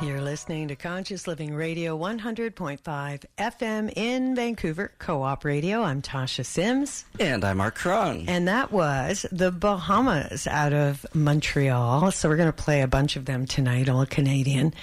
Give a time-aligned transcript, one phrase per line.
[0.00, 5.82] You're listening to Conscious Living Radio 100.5 FM in Vancouver, Co op Radio.
[5.82, 7.04] I'm Tasha Sims.
[7.20, 8.24] And I'm Mark Crone.
[8.26, 12.10] And that was the Bahamas out of Montreal.
[12.10, 14.74] So we're going to play a bunch of them tonight, all Canadian.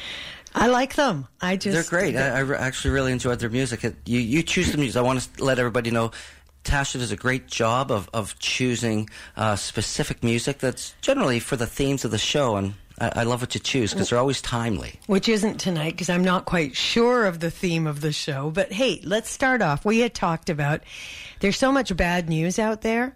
[0.55, 1.27] I like them.
[1.41, 1.89] I just.
[1.91, 2.15] They're great.
[2.15, 3.83] I, I re- actually really enjoyed their music.
[4.05, 4.97] You, you choose the music.
[4.97, 6.11] I want to let everybody know
[6.63, 11.67] Tasha does a great job of, of choosing uh, specific music that's generally for the
[11.67, 12.55] themes of the show.
[12.55, 14.99] And I, I love what you choose because they're always timely.
[15.07, 18.51] Which isn't tonight because I'm not quite sure of the theme of the show.
[18.51, 19.85] But hey, let's start off.
[19.85, 20.81] We had talked about
[21.39, 23.15] there's so much bad news out there.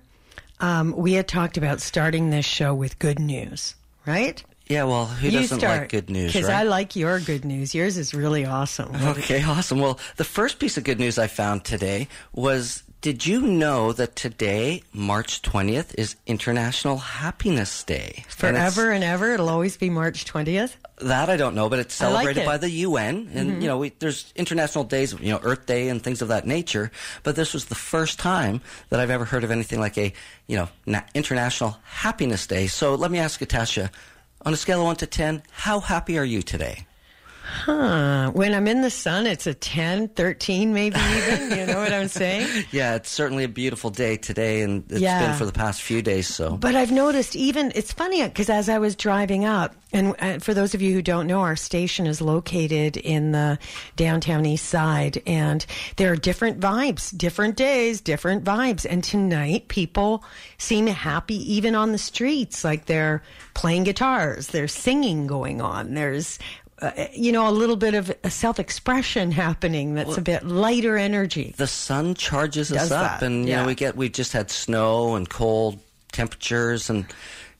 [0.59, 4.41] Um, we had talked about starting this show with good news, right?
[4.67, 6.59] Yeah, well, who You doesn't start, like good news, Because right?
[6.59, 7.75] I like your good news.
[7.75, 8.95] Yours is really awesome.
[8.95, 9.79] Okay, awesome.
[9.79, 14.15] Well, the first piece of good news I found today was did you know that
[14.15, 18.23] today, March 20th, is International Happiness Day?
[18.29, 20.75] Forever and ever, it'll always be March 20th.
[20.99, 22.45] That I don't know, but it's I like celebrated it.
[22.45, 23.61] by the UN, and mm-hmm.
[23.61, 26.91] you know, we, there's international days, you know, Earth Day and things of that nature.
[27.23, 30.13] But this was the first time that I've ever heard of anything like a,
[30.47, 32.67] you know, na- International Happiness Day.
[32.67, 33.89] So let me ask you, Tasha,
[34.45, 36.85] on a scale of one to ten, how happy are you today?
[37.45, 38.31] Huh.
[38.31, 41.57] When I'm in the sun, it's a 10, 13 maybe even.
[41.59, 42.47] You know what I'm saying?
[42.71, 45.27] Yeah, it's certainly a beautiful day today, and it's Yeah.
[45.27, 46.27] been for the past few days.
[46.33, 50.39] So But I've noticed even, it's funny because as I was driving up, and uh,
[50.39, 53.59] for those of you who don't know, our station is located in the
[53.95, 55.63] downtown east side, and
[55.97, 58.87] there are different vibes, different days, different vibes.
[58.89, 60.23] And tonight, people
[60.57, 63.21] seem happy even on the streets, like they're
[63.53, 66.39] playing guitars, there's singing going on, there's
[66.81, 71.53] uh, you know, a little bit of a self-expression happening that's a bit lighter energy.
[71.57, 73.61] the sun charges us up, that, and you yeah.
[73.61, 75.79] know we get we've just had snow and cold
[76.11, 77.05] temperatures, and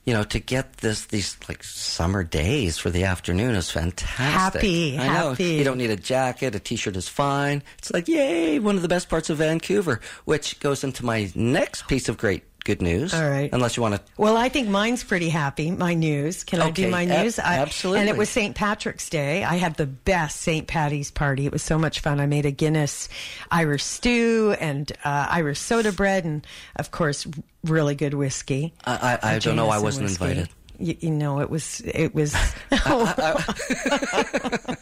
[0.05, 4.61] you know to get this these like summer days for the afternoon is fantastic.
[4.61, 5.29] Happy, I know.
[5.29, 5.43] happy.
[5.45, 7.63] You don't need a jacket; a t-shirt is fine.
[7.77, 11.87] It's like yay, one of the best parts of Vancouver, which goes into my next
[11.87, 13.13] piece of great good news.
[13.13, 13.49] All right.
[13.51, 14.01] unless you want to.
[14.17, 15.71] Well, I think mine's pretty happy.
[15.71, 16.43] My news.
[16.43, 17.39] Can I do my news?
[17.39, 18.01] I, absolutely.
[18.01, 18.55] And it was St.
[18.55, 19.43] Patrick's Day.
[19.43, 20.67] I had the best St.
[20.67, 21.45] Patty's party.
[21.45, 22.19] It was so much fun.
[22.19, 23.09] I made a Guinness
[23.51, 27.27] Irish stew and uh, Irish soda bread, and of course,
[27.63, 28.73] really good whiskey.
[28.85, 29.69] I don't know.
[29.69, 30.23] I wasn't whiskey.
[30.25, 30.49] invited.
[30.79, 32.35] You, you know, it was it was.
[32.85, 33.43] Uh, uh,
[33.91, 34.75] uh,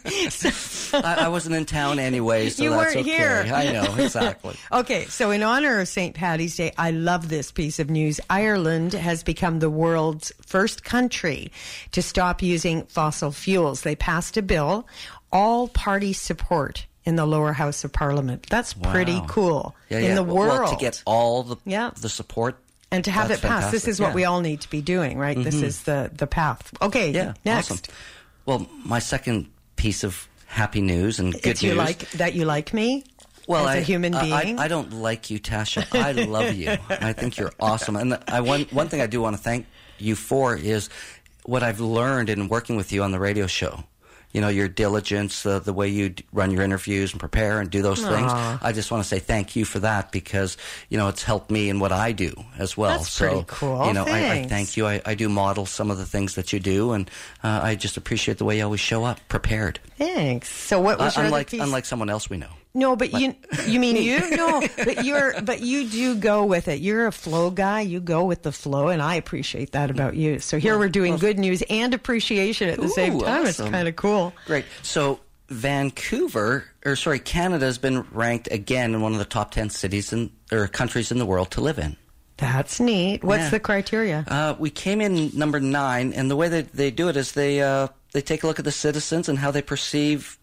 [1.03, 3.17] I, I wasn't in town anyway, so You that's weren't okay.
[3.17, 3.51] here.
[3.53, 4.55] I know exactly.
[4.71, 6.15] Okay, so in honor of St.
[6.15, 8.19] Patty's Day, I love this piece of news.
[8.29, 11.51] Ireland has become the world's first country
[11.91, 13.81] to stop using fossil fuels.
[13.81, 14.87] They passed a bill,
[15.31, 18.47] all party support in the lower house of parliament.
[18.49, 20.15] That's pretty cool Yeah, in yeah.
[20.15, 20.59] the world.
[20.61, 21.91] well, to get all the Yeah.
[21.99, 22.57] the support
[22.91, 23.71] and to have that's it passed.
[23.71, 24.09] This is what Yeah.
[24.09, 24.15] Mm-hmm.
[24.15, 25.37] we all need to be doing, right?
[25.41, 26.71] This is the, the path.
[26.81, 27.71] Okay, Yeah, next.
[27.71, 27.83] awesome.
[28.45, 31.77] Well, my second piece of happy news and good It's you news.
[31.77, 33.03] like that you like me
[33.47, 34.59] well, as I, a human being.
[34.59, 35.87] I, I don't like you, Tasha.
[35.95, 36.77] I love you.
[36.89, 37.95] I think you're awesome.
[37.95, 39.65] And I one one thing I do want to thank
[39.97, 40.89] you for is
[41.45, 43.83] what I've learned in working with you on the radio show.
[44.33, 47.69] You know, your diligence, uh, the way you d- run your interviews and prepare and
[47.69, 48.31] do those things.
[48.31, 50.55] I just want to say thank you for that because,
[50.89, 52.97] you know, it's helped me in what I do as well.
[52.99, 53.87] That's so, pretty cool.
[53.87, 54.87] You know, I, I thank you.
[54.87, 57.09] I, I do model some of the things that you do, and
[57.43, 59.79] uh, I just appreciate the way you always show up prepared.
[59.97, 60.49] Thanks.
[60.49, 61.61] So what was Uh, your unlike, piece?
[61.61, 62.51] unlike someone else we know.
[62.73, 63.35] No, but you
[63.67, 64.35] you mean you?
[64.35, 66.79] No, but you're but you do go with it.
[66.79, 67.81] You're a flow guy.
[67.81, 70.39] You go with the flow, and I appreciate that about you.
[70.39, 73.45] So here we're doing good news and appreciation at the same time.
[73.45, 74.33] It's kind of cool.
[74.45, 74.65] Great.
[74.83, 79.69] So Vancouver, or sorry, Canada has been ranked again in one of the top ten
[79.69, 81.97] cities in or countries in the world to live in.
[82.37, 83.23] That's neat.
[83.23, 83.49] What's Yeah.
[83.49, 84.23] the criteria?
[84.27, 87.61] Uh, we came in number nine, and the way that they do it is they
[87.61, 90.37] uh, they take a look at the citizens and how they perceive,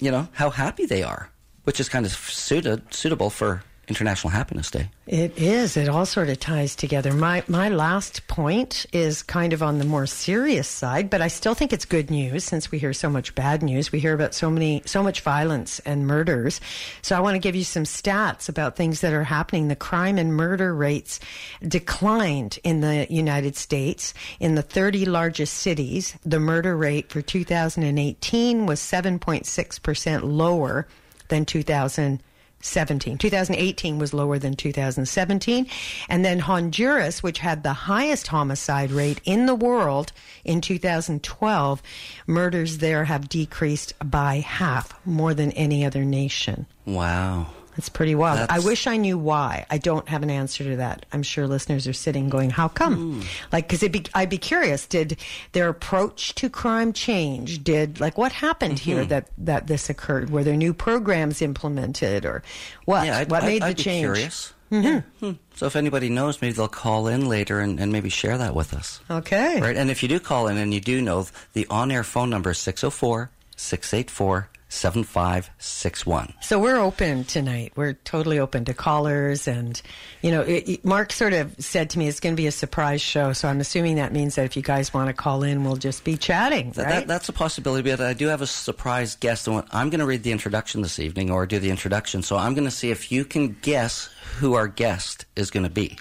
[0.00, 1.30] you know, how happy they are,
[1.68, 4.88] which is kind of suited suitable for International Happiness Day.
[5.06, 5.76] It is.
[5.76, 7.12] It all sort of ties together.
[7.12, 11.52] My my last point is kind of on the more serious side, but I still
[11.52, 13.92] think it's good news since we hear so much bad news.
[13.92, 16.58] We hear about so many so much violence and murders.
[17.02, 19.68] So I want to give you some stats about things that are happening.
[19.68, 21.20] The crime and murder rates
[21.60, 26.16] declined in the United States in the 30 largest cities.
[26.24, 30.86] The murder rate for 2018 was 7.6% lower
[31.28, 33.18] than 2017.
[33.18, 35.66] 2018 was lower than 2017.
[36.08, 40.12] And then Honduras, which had the highest homicide rate in the world
[40.44, 41.82] in 2012,
[42.26, 46.66] murders there have decreased by half, more than any other nation.
[46.86, 47.48] Wow.
[47.78, 48.40] That's pretty wild.
[48.40, 49.64] That's- I wish I knew why.
[49.70, 51.06] I don't have an answer to that.
[51.12, 53.26] I'm sure listeners are sitting going, "How come?" Hmm.
[53.52, 54.84] Like, because be, I'd be curious.
[54.84, 55.16] Did
[55.52, 57.62] their approach to crime change?
[57.62, 58.90] Did like what happened mm-hmm.
[58.90, 60.30] here that that this occurred?
[60.30, 62.42] Were there new programs implemented, or
[62.84, 63.06] what?
[63.06, 64.02] Yeah, I'd, what I'd- made I'd the be change?
[64.02, 64.52] curious.
[64.72, 64.84] Mm-hmm.
[64.84, 65.00] Yeah.
[65.20, 65.32] Hmm.
[65.54, 68.74] So if anybody knows, maybe they'll call in later and, and maybe share that with
[68.74, 69.00] us.
[69.08, 69.60] Okay.
[69.60, 69.76] Right.
[69.76, 72.50] And if you do call in and you do know, the on air phone number
[72.50, 76.34] is 604 684 7561.
[76.40, 77.72] So we're open tonight.
[77.76, 79.80] We're totally open to callers, and
[80.22, 82.52] you know, it, it- Mark sort of said to me it's going to be a
[82.52, 83.32] surprise show.
[83.32, 86.04] So I'm assuming that means that if you guys want to call in, we'll just
[86.04, 86.74] be chatting, right?
[86.76, 89.48] that, that's a possibility, but I do have a surprise guest.
[89.48, 92.22] and I'm going to read the introduction this evening or do the introduction.
[92.22, 95.70] So I'm going to see if you can guess who our guest is going to
[95.70, 95.98] be.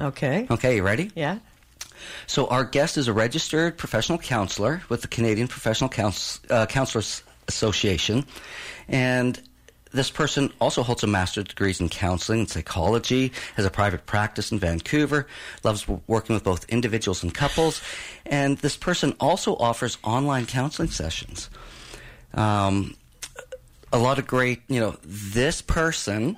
[0.00, 0.46] okay.
[0.50, 1.10] Okay, you ready?
[1.14, 1.38] Yeah.
[2.26, 7.22] So our guest is a registered professional counselor with the Canadian Professional Couns- uh, Counselors
[7.48, 8.24] Association,
[8.88, 9.40] and
[9.92, 14.50] this person also holds a master's degrees in counseling and psychology, has a private practice
[14.50, 15.26] in Vancouver,
[15.64, 17.82] loves working with both individuals and couples,
[18.24, 21.50] and this person also offers online counseling sessions.
[22.32, 22.96] Um,
[23.92, 26.36] a lot of great, you know, this person.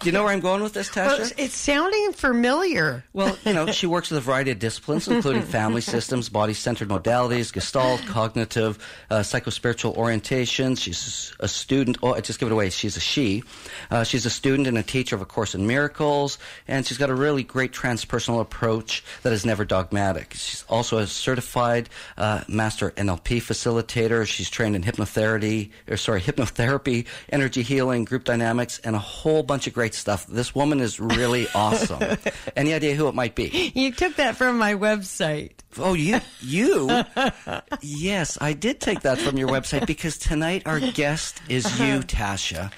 [0.00, 1.18] Do you know where I'm going with this, Tasha?
[1.18, 3.04] Well, it's, sounding familiar.
[3.12, 6.88] Well, you know, she works with a variety of disciplines, including family systems, body centered
[6.88, 8.78] modalities, gestalt, cognitive,
[9.10, 10.82] uh, psychospiritual orientations.
[10.82, 11.98] She's a student.
[12.02, 12.70] Oh, I just give it away.
[12.70, 13.42] She's a she.
[13.90, 16.38] Uh, she's a student and a teacher of A Course in Miracles,
[16.68, 20.34] and she's got a really great transpersonal approach that is never dogmatic.
[20.34, 21.88] She's also a certified
[22.18, 24.26] uh, master NLP facilitator.
[24.26, 29.66] She's trained in hypnotherapy, or sorry, hypnotherapy, energy healing, group dynamics, and a whole bunch
[29.66, 30.26] of great stuff.
[30.26, 32.16] This woman is really awesome.
[32.56, 33.72] Any idea who it might be?
[33.74, 35.52] You took that from my website.
[35.76, 37.04] Oh, you, you?
[37.80, 42.72] yes, I did take that from your website because tonight our guest is you, Tasha,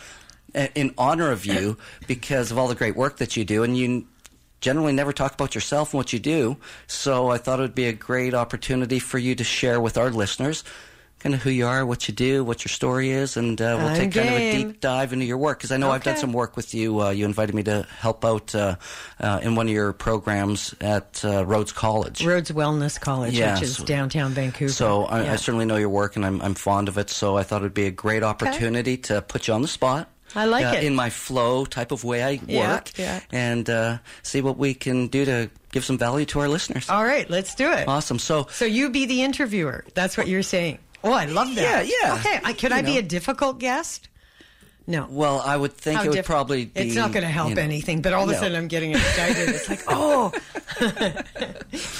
[0.54, 3.76] uh, in honor of you because of all the great work that you do, and
[3.76, 4.06] you
[4.60, 6.56] generally never talk about yourself and what you do.
[6.86, 10.10] So I thought it would be a great opportunity for you to share with our
[10.10, 10.64] listeners.
[11.26, 13.88] Kind of who you are, what you do, what your story is, and uh, we'll
[13.88, 16.16] I'm take kind of a deep dive into your work because I know I've done
[16.16, 17.02] some work with you.
[17.02, 18.76] Uh, you invited me to help out uh,
[19.18, 22.24] uh, in one of your programs at uh, Rhodes College.
[22.24, 24.72] Rhodes Wellness College, Yeah, which is so- downtown Vancouver.
[24.72, 25.32] So I, Yeah.
[25.32, 27.10] I certainly know your work, and I'm I'm fond of it.
[27.10, 30.08] So I thought it'd be a great opportunity to put you on the spot.
[30.36, 30.84] I like uh, it.
[30.84, 33.20] in my flow type of way I work, yeah.
[33.32, 36.88] and uh, see what we can do to give some value to our listeners.
[36.90, 37.86] All right, let's do it.
[37.88, 38.18] Awesome.
[38.18, 39.84] So So you be the interviewer.
[39.94, 40.78] That's what you're saying.
[41.04, 41.86] Oh, I love that.
[41.86, 42.14] Yeah, yeah.
[42.14, 44.08] Okay, I, could You I be a difficult guest?
[44.88, 45.08] No.
[45.10, 46.80] well, I would think How it would diff- probably be.
[46.80, 48.92] It's not going to help you know, anything, but all of a sudden I'm getting
[48.92, 49.48] excited.
[49.48, 50.32] It's like, oh,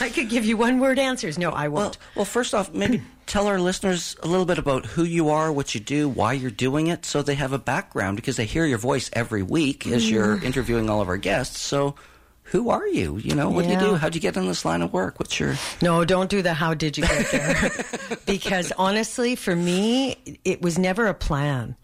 [0.00, 1.36] I could give you one word answers.
[1.38, 1.98] No, I won't.
[2.14, 5.74] well, first off, maybe tell our listeners a little bit about who you are, what
[5.74, 8.78] you do, why you're doing it, so they have a background because they hear your
[8.78, 10.46] voice every week as you're Mm-hmm.
[10.46, 11.60] interviewing all of our guests.
[11.60, 11.94] So,
[12.46, 13.16] who are you?
[13.18, 13.94] You know, what do you do?
[13.96, 15.18] How'd you get in this line of work?
[15.18, 18.18] What's your No, don't do the how did you get there.
[18.26, 21.74] because honestly, for me, it was never a plan.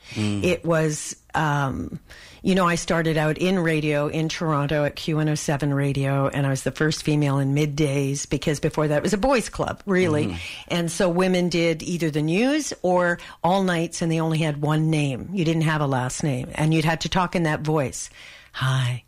[0.45, 1.99] It was, um,
[2.43, 6.63] you know, I started out in radio in Toronto at Q107 radio, and I was
[6.63, 10.37] the first female in middays because before that it was a boys' club, really.
[10.69, 14.91] And so women did either the news or all nights, and they only had one
[14.91, 15.31] name.
[15.33, 18.11] You didn't have a last name, and you'd have to talk in that voice.
[18.53, 19.03] Hi,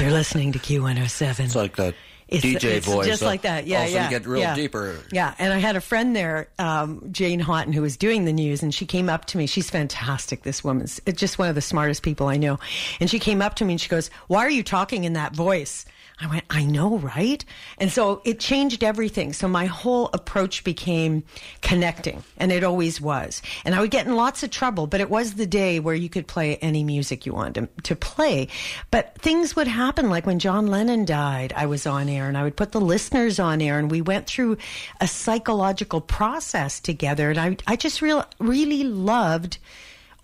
[0.00, 1.40] you're listening to Q107.
[1.44, 1.94] It's like that
[2.28, 3.06] It's- DJ it's voice.
[3.06, 3.66] just uh, like that.
[3.66, 4.04] Yeah, all of a yeah.
[4.04, 4.54] you get real yeah.
[4.54, 4.96] deeper.
[5.12, 8.62] Yeah, and I had a friend there, um, Jane Hawtin, who was doing the news,
[8.62, 9.46] and she came up to me.
[9.46, 10.42] She's fantastic.
[10.42, 12.58] This woman's just one of the smartest people I know.
[13.00, 15.34] And she came up to me and she goes, "Why are you talking in that
[15.34, 15.84] voice?"
[16.20, 17.44] I went, "I know, right?"
[17.78, 19.32] And so it changed everything.
[19.32, 21.22] So my whole approach became
[21.62, 23.40] connecting, and it always was.
[23.64, 26.08] And I would get in lots of trouble, but it was the day where you
[26.08, 28.48] could play any music you wanted to, to play.
[28.90, 32.42] But things would happen, like when John Lennon died, I was on air, and I
[32.42, 34.56] would put the listeners on air, and we went through
[35.00, 37.30] a psychological process together.
[37.30, 39.58] And I, I just real, really loved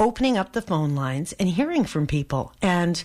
[0.00, 2.52] opening up the phone lines and hearing from people.
[2.60, 3.04] And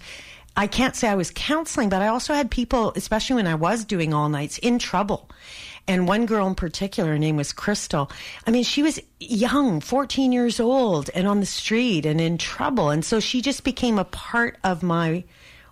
[0.60, 3.86] I can't say I was counseling, but I also had people, especially when I was
[3.86, 5.30] doing all nights, in trouble.
[5.88, 8.12] And one girl in particular, her name was Crystal.
[8.46, 12.90] I mean, she was young, 14 years old, and on the street and in trouble.
[12.90, 15.24] And so she just became a part of my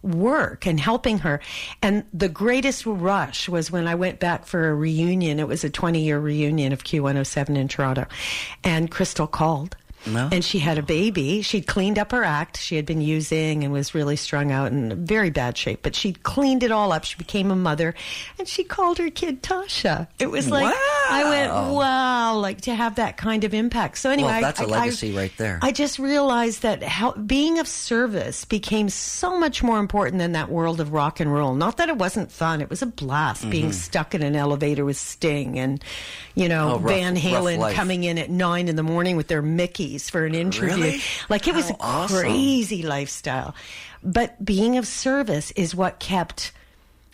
[0.03, 1.41] work and helping her.
[1.81, 5.37] And the greatest rush was when I went back for a reunion.
[5.37, 8.05] It was a 20 year reunion of Q107 in Toronto.
[8.63, 9.75] And Crystal called.
[10.05, 10.29] No.
[10.31, 11.41] And she had a baby.
[11.41, 12.57] She'd cleaned up her act.
[12.59, 15.79] She had been using and was really strung out and in very bad shape.
[15.81, 17.03] But she'd cleaned it all up.
[17.03, 17.93] She became a mother,
[18.39, 20.07] and she called her kid Tasha.
[20.19, 20.73] It was like,
[21.09, 23.97] I went, wow, like to have that kind of impact.
[23.97, 25.59] So anyway, Well, that's a a legacy right there.
[25.61, 30.49] I just realized that how, being of service became so much more important than that
[30.49, 31.55] world of rock and roll.
[31.55, 34.97] Not that it wasn't fun; it was a blast being stuck in an elevator with
[34.97, 35.83] Sting and
[36.35, 36.73] you know Mm-hmm.
[36.75, 39.41] Oh, rough- Van Halen coming in at nine in the morning with their
[40.09, 40.75] For an interview.
[40.75, 41.01] Really?
[41.29, 42.19] Like it was How a awesome.
[42.19, 43.55] crazy lifestyle.
[44.03, 46.51] But being of service is what kept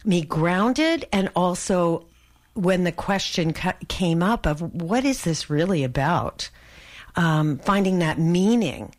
[0.06, 2.06] me grounded and also
[2.54, 6.50] when the question cu- came up of what is this really about
[7.16, 8.94] um, finding that meaning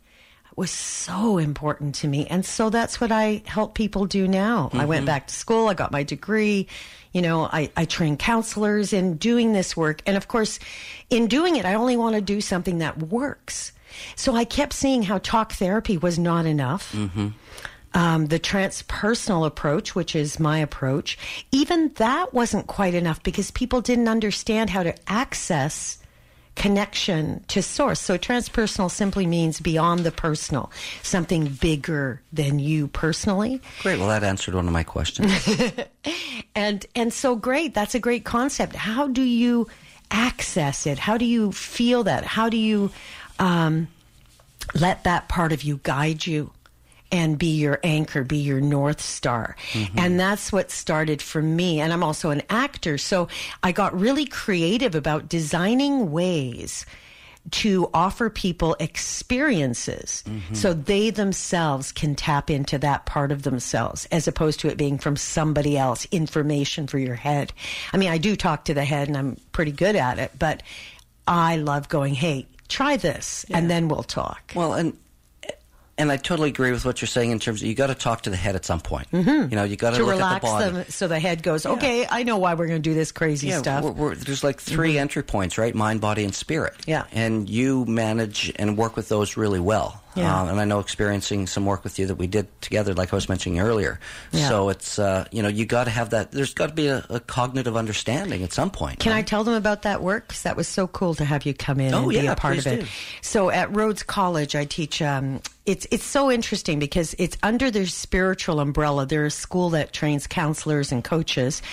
[0.55, 4.85] was so important to me and so that's what i help people do now i
[4.85, 6.65] went back to school i got my degree
[7.11, 10.59] you know I, I train counselors in doing this work and of course
[11.09, 13.73] in doing it i only want to do something that works
[14.15, 16.95] so i kept seeing how talk therapy was not enough
[17.95, 21.17] um, the transpersonal approach, which is my approach,
[21.53, 25.97] even that wasn't quite enough because people didn't understand how to access
[26.55, 27.99] connection to source.
[27.99, 30.71] So transpersonal simply means beyond the personal,
[31.03, 33.61] something bigger than you personally.
[33.81, 33.99] Great.
[33.99, 35.31] Well, that answered one of my questions.
[36.57, 38.77] And and so great, that's a great concept.
[38.77, 39.67] How do you
[40.09, 40.97] access it?
[40.97, 42.23] How do you feel that?
[42.23, 42.91] How do you
[43.39, 43.87] um,
[44.73, 46.51] let that part of you guide you
[47.11, 49.55] and be your anchor, be your north star.
[49.95, 51.79] And that's what started for me.
[51.79, 53.27] And I'm also an actor, so
[53.63, 56.85] I got really creative about designing ways
[57.51, 60.23] to offer people experiences
[60.53, 64.97] so they themselves can tap into that part of themselves as opposed to it being
[64.97, 67.53] from somebody else information for your head.
[67.93, 70.63] I mean, I do talk to the head and I'm pretty good at it, but
[71.27, 74.97] I love going, "Hey, try this and then we'll talk." Well, and
[75.97, 78.23] and I totally agree with what you're saying in terms of you got to talk
[78.23, 79.09] to the head at some point.
[79.11, 79.49] Mm-hmm.
[79.49, 80.71] You know, you got to look relax at the body.
[80.71, 83.47] them so the head goes, okay, I know why we're going to do this crazy
[83.47, 83.83] Yeah, stuff.
[83.83, 84.99] We're, we're, there's like 3 mm-hmm.
[84.99, 85.73] entry points, right?
[85.73, 86.73] Mind, body, and spirit.
[86.85, 87.05] Yeah.
[87.13, 90.01] And you manage and work with those really well.
[90.15, 90.41] Yeah.
[90.41, 93.15] Um, and I know experiencing some work with you that we did together, like I
[93.15, 93.99] was mentioning earlier.
[94.31, 94.49] Yeah.
[94.49, 97.05] So it's, uh, you know, you got to have that, there's got to be a,
[97.09, 98.99] a cognitive understanding at some point.
[98.99, 100.27] Can I tell them about that work?
[100.27, 102.35] Because that was so cool to have you come in Oh, and be yeah, a
[102.35, 102.81] part of it.
[102.81, 102.87] do.
[103.21, 105.01] So at Rhodes College, I teach.
[105.01, 109.07] Um, it's it's so interesting because it's under their spiritual umbrella.
[109.07, 111.63] They're a school that trains counselors and coaches,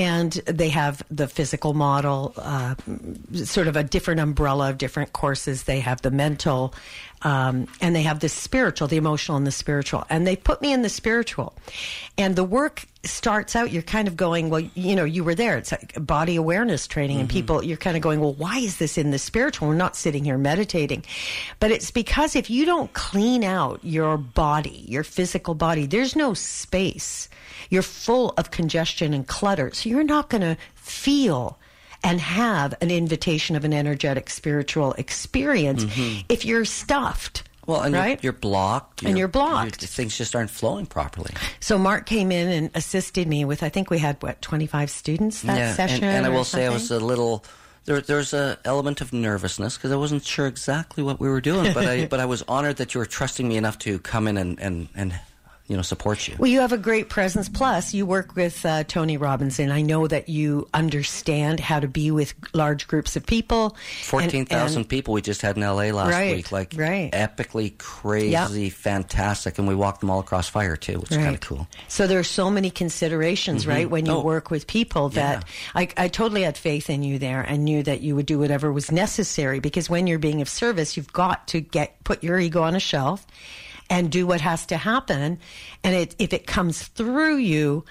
[0.00, 2.74] and they have the physical model, uh,
[3.44, 5.64] sort of a different umbrella of different courses.
[5.64, 6.72] They have the mental,
[7.20, 10.06] um, and they have the spiritual, the emotional, and the spiritual.
[10.08, 11.52] And they put me in the spiritual,
[12.16, 13.70] and the work starts out.
[13.72, 15.56] You're kind of going, well, you know, you were there.
[15.56, 17.36] It's like body awareness training, and mm-hmm.
[17.36, 19.68] people, you're kind of going, well, why is this in the spiritual?
[19.68, 21.04] We're not sitting here meditating,
[21.60, 26.34] but it's because if you don't clean out your body, your physical body, there's no
[26.34, 27.28] space.
[27.70, 31.58] You're full of congestion and clutter, so you're not going to feel
[32.02, 36.20] and have an invitation of an energetic spiritual experience mm-hmm.
[36.28, 37.44] if you're stuffed.
[37.66, 38.22] Well, and right?
[38.22, 39.02] you're, you're blocked.
[39.02, 39.84] And you're blocked.
[39.84, 41.32] things just aren't flowing properly.
[41.60, 43.62] So Mark came in and assisted me with.
[43.62, 46.04] I think we had what twenty five students that session.
[46.04, 47.44] And, and I will say I was a little.
[47.86, 51.72] There, there's a element of nervousness because I wasn't sure exactly what we were doing,
[51.72, 54.36] but I but I was honored that you were trusting me enough to come in
[54.36, 55.18] and and, and
[55.70, 56.34] you know support you.
[56.36, 57.48] Well, you have a great presence.
[57.48, 59.60] Plus, you work with uh, Tony Robbins.
[59.60, 63.76] I know that you understand how to be with large groups of people.
[64.02, 65.92] Fourteen thousand people we just had in L.A.
[65.92, 67.12] last Right, week, like right.
[67.12, 71.40] epically crazy, fantastic, and we walked them all across fire too, which is kind of
[71.40, 71.68] cool.
[71.86, 75.44] So there are so many considerations, right, when you Oh, work with people that
[75.76, 78.72] I, I totally had faith in you there and knew that you would do whatever
[78.72, 82.62] was necessary because when you're being of service, you've got to get put your ego
[82.64, 83.24] on a shelf
[83.90, 85.38] and do what has to happen.
[85.84, 87.84] And it, if it comes through you,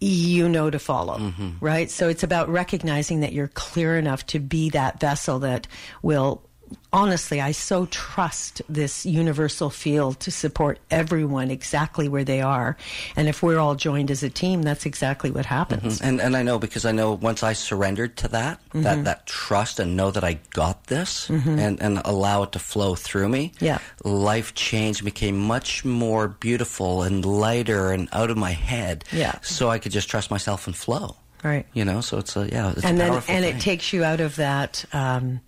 [0.00, 1.50] you know to follow, Mm-hmm.
[1.58, 1.90] right?
[1.90, 5.66] So it's about recognizing that you're clear enough to be that vessel that
[6.02, 6.47] will
[6.92, 12.76] honestly, I so trust this universal field to support everyone exactly where they are.
[13.16, 16.00] And if we're all joined as a team, that's exactly what happens.
[16.00, 18.82] And and I know because I know once I surrendered to that Mm-hmm.
[18.82, 22.94] that that trust and know that I got this and and allow it to flow
[22.94, 23.52] through me.
[23.60, 23.78] Yeah.
[24.04, 29.04] life changed, became much more beautiful and lighter and out of my head.
[29.12, 29.38] Yeah.
[29.42, 31.16] so I could just trust myself and flow.
[31.44, 31.66] Right.
[31.72, 33.56] You know, so it's a yeah, it's and then powerful and thing.
[33.56, 35.40] it takes you out of that um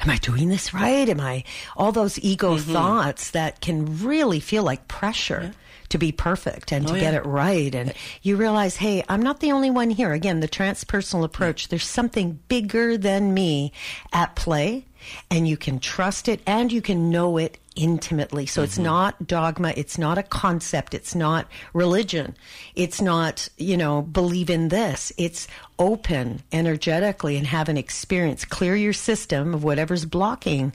[0.00, 1.08] am i doing this right?
[1.08, 1.44] Am i
[1.76, 2.72] all those ego Mm-hmm.
[2.72, 5.52] thoughts that can really feel like pressure
[5.88, 7.20] to be perfect and to Oh, get yeah.
[7.20, 7.72] it right.
[7.74, 10.12] And you realize hey i'm not the only one here.
[10.12, 13.72] Again the transpersonal approach there's something bigger than me
[14.12, 14.84] at play
[15.30, 18.46] and you can trust it and you can know it intimately.
[18.46, 18.84] So it's mm-hmm.
[18.84, 19.72] not dogma.
[19.76, 20.94] It's not a concept.
[20.94, 22.34] It's not religion.
[22.74, 25.12] It's not, you know, believe in this.
[25.16, 25.46] It's
[25.78, 28.44] open energetically and have an experience.
[28.44, 30.72] Clear your system of whatever's blocking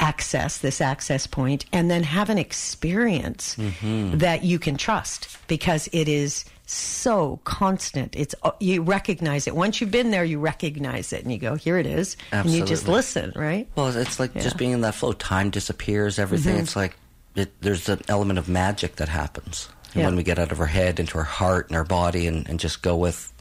[0.00, 4.18] access, this access point, and then have an experience mm-hmm.
[4.18, 8.16] that you can trust because it is so constant.
[8.16, 10.24] It's uh, you recognize it once you've been there.
[10.24, 13.68] You recognize it, and you go, "Here it is," and you just listen, right?
[13.76, 14.42] Well, it's like Yeah.
[14.42, 15.12] just being in that flow.
[15.12, 16.18] Time disappears.
[16.18, 16.54] Everything.
[16.54, 16.62] Mm-hmm.
[16.62, 16.96] It's like
[17.34, 20.06] it, there's an element of magic that happens And Yeah.
[20.06, 22.58] when we get out of our head into our heart and our body, and, and
[22.60, 23.32] just go with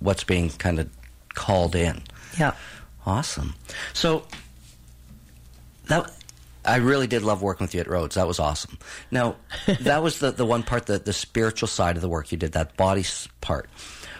[0.00, 0.88] what's being kind of
[1.34, 2.02] called in.
[2.38, 2.52] Yeah.
[3.06, 3.54] Awesome.
[3.92, 4.24] So
[5.88, 6.10] that
[6.64, 8.14] I really did love working with you at Rhodes.
[8.14, 8.78] That was awesome.
[9.10, 9.36] Now,
[9.80, 12.52] that was the, the one part, the, the spiritual side of the work you did,
[12.52, 13.04] that body
[13.40, 13.68] part.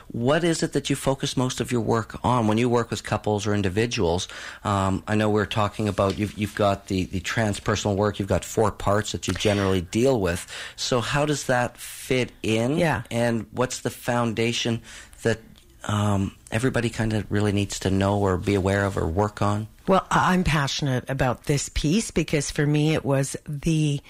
[0.09, 3.03] What is it that you focus most of your work on when you work with
[3.03, 4.29] couples or individuals?
[4.63, 8.45] Um, I know we're talking about you've, you've got the, the transpersonal work, you've got
[8.45, 10.47] four parts that you generally deal with.
[10.77, 12.79] So, how does that fit in?
[12.79, 13.03] Yeah.
[13.11, 14.83] And what's the foundation
[15.23, 15.41] that
[15.85, 19.69] um, everybody kind of really needs to know or be aware of or work on?
[19.87, 24.01] Well, I'm passionate about this piece because for me it was the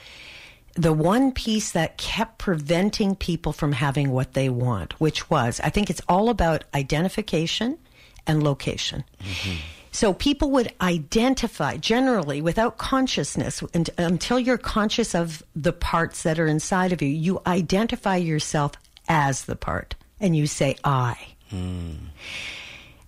[0.76, 5.70] the one piece that kept preventing people from having what they want, which was I
[5.70, 7.78] think it's all about identification
[8.26, 9.04] and location.
[9.20, 9.56] Mm-hmm.
[9.92, 16.40] So people would identify generally without consciousness and, until you're conscious of the parts that
[16.40, 18.72] are inside of you, you identify yourself
[19.08, 21.16] as the part and you say I.
[21.50, 21.92] Hmm.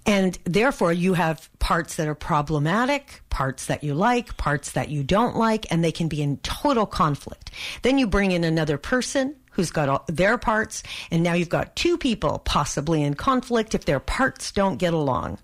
[0.07, 5.03] And therefore, you have parts that are problematic, parts that you like, parts that you
[5.03, 7.51] don't like, and they can be in total conflict.
[7.83, 11.75] Then you bring in another person who's got all their parts, and now you've got
[11.75, 15.39] two people possibly in conflict if their parts don't get along.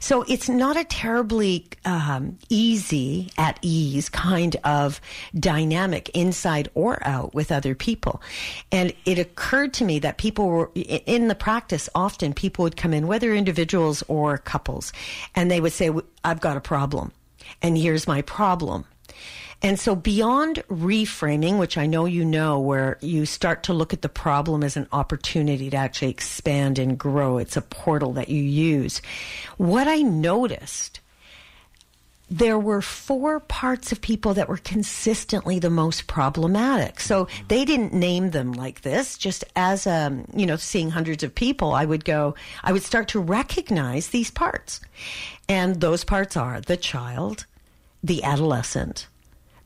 [0.00, 5.00] So it's not a terribly um, easy, at ease kind of
[5.38, 8.22] dynamic inside or out with other people.
[8.72, 12.94] And it occurred to me that people were in the practice, often people would come
[12.94, 14.92] in, whether individuals or couples,
[15.34, 15.90] and they would say,
[16.24, 17.12] I've got a problem,
[17.62, 18.84] and here's my problem.
[19.60, 24.02] And so beyond reframing, which I know you know, where you start to look at
[24.02, 28.42] the problem as an opportunity to actually expand and grow, it's a portal that you
[28.42, 29.02] use.
[29.56, 31.00] What I noticed,
[32.30, 37.00] there were four parts of people that were consistently the most problematic.
[37.00, 39.18] So they didn't name them like this.
[39.18, 43.08] Just as, um, you know, seeing hundreds of people, I would go, I would start
[43.08, 44.80] to recognize these parts.
[45.48, 47.46] And those parts are the child,
[48.04, 49.08] the adolescent,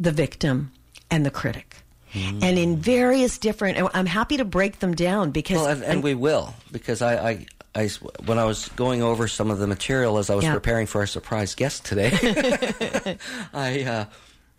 [0.00, 0.72] the victim,
[1.10, 1.76] and the critic.
[2.14, 6.02] And in various different, and I'm happy to break them down because Well, and, and
[6.02, 7.88] we will because I, I, I,
[8.26, 10.52] when I was going over some of the material as I was Yeah.
[10.52, 12.10] preparing for our surprise guest today,
[13.54, 14.04] I, uh,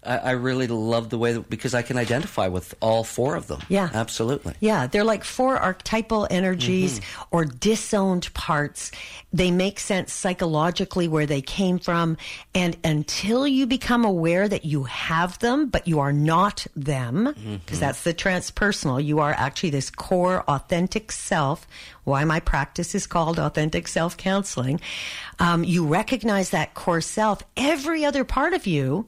[0.05, 3.47] I, I really love the way that, because I can identify with all four of
[3.47, 3.61] them.
[3.69, 3.89] Yeah.
[3.93, 4.53] absolutely.
[4.59, 8.91] Yeah, they're like four archetypal energies or disowned parts.
[9.31, 12.17] They make sense psychologically where they came from.
[12.53, 17.33] And until you become aware that you have them, but you are not them,
[17.65, 21.67] because that's the transpersonal, you are actually this core authentic self.
[22.03, 24.81] Why my practice is called authentic self counseling.
[25.39, 27.41] Um, you recognize that core self.
[27.55, 29.07] Every other part of you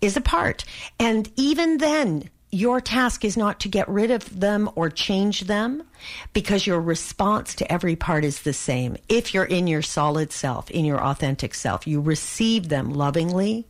[0.00, 0.64] is a part.
[0.98, 5.84] And even then, your task is not to get rid of them or change them
[6.32, 8.96] because your response to every part is the same.
[9.08, 13.66] If you're in your solid self, in your authentic self, you receive them lovingly,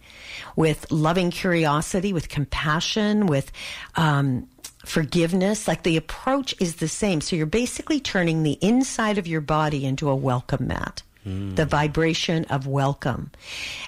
[0.56, 3.52] with loving curiosity, with compassion, with,
[3.96, 4.48] um,
[4.86, 5.68] forgiveness.
[5.68, 7.20] Like the approach is the same.
[7.20, 12.44] So you're basically turning the inside of your body into a welcome mat the vibration
[12.46, 13.30] of welcome.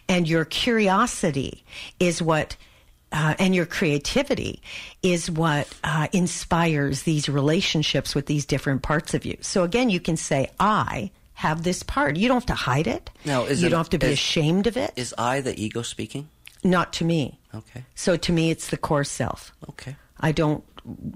[0.08, 1.64] And your curiosity
[1.98, 2.56] is what,
[3.10, 4.60] uh, and your creativity
[5.02, 9.36] is what uh, inspires these relationships with these different parts of you.
[9.40, 12.16] So again, you can say, I have this part.
[12.16, 13.10] You don't have to hide it.
[13.24, 14.92] No, is you it- don't have to be is- ashamed of it.
[14.96, 16.28] Is I the ego speaking?
[16.62, 17.38] Not to me.
[17.54, 19.52] Okay, So to me, it's the core self.
[19.70, 19.96] okay.
[20.20, 20.62] I don't,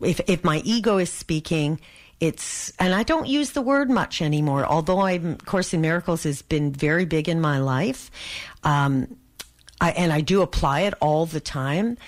[0.02, 1.80] if, if my ego is speaking,
[2.20, 6.42] it's, and I don't use the word much anymore, although I'm, Course in Miracles has
[6.42, 8.10] been very big in my life.
[8.64, 9.16] Um,
[9.80, 11.98] I, and I do apply it all the time.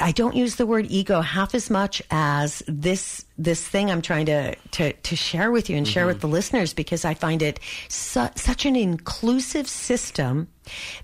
[0.00, 4.26] I don't use the word ego half as much as this this thing I'm trying
[4.26, 6.28] to to, to share with you and share with mm-hmm.
[6.28, 10.48] the listeners because I find it su- such an inclusive system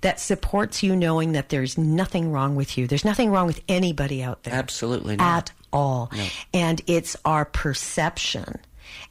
[0.00, 2.86] that supports you knowing that there's nothing wrong with you.
[2.86, 4.54] There's nothing wrong with anybody out there.
[4.54, 5.50] Absolutely not.
[5.50, 6.10] At all.
[6.54, 8.58] And it's our perception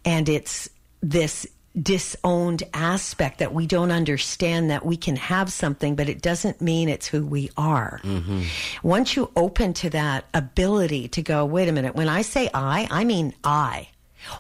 [0.04, 0.70] and it's
[1.02, 1.48] this
[1.82, 6.90] disowned aspect that we don't understand that we can have something, but it doesn't mean
[6.90, 8.00] it's who we are.
[8.04, 8.44] Mm-hmm.
[8.84, 12.88] Once you open to that ability to go, wait a minute, when I say I,
[12.90, 13.90] I mean I.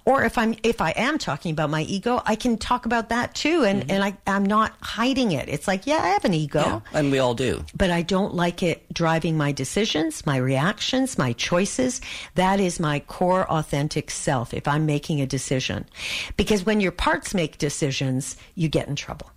[0.05, 3.35] Or if I'm if I am talking about my ego, I can talk about that
[3.35, 3.91] too, and mm-hmm.
[3.91, 5.49] and I I'm not hiding it.
[5.49, 8.33] It's like yeah, I have an ego, yeah, and we all do, but I don't
[8.33, 12.01] like it driving my decisions, my reactions, my choices.
[12.35, 14.53] That is my core authentic self.
[14.53, 15.85] If I'm making a decision,
[16.37, 19.29] because when your parts make decisions, you get in trouble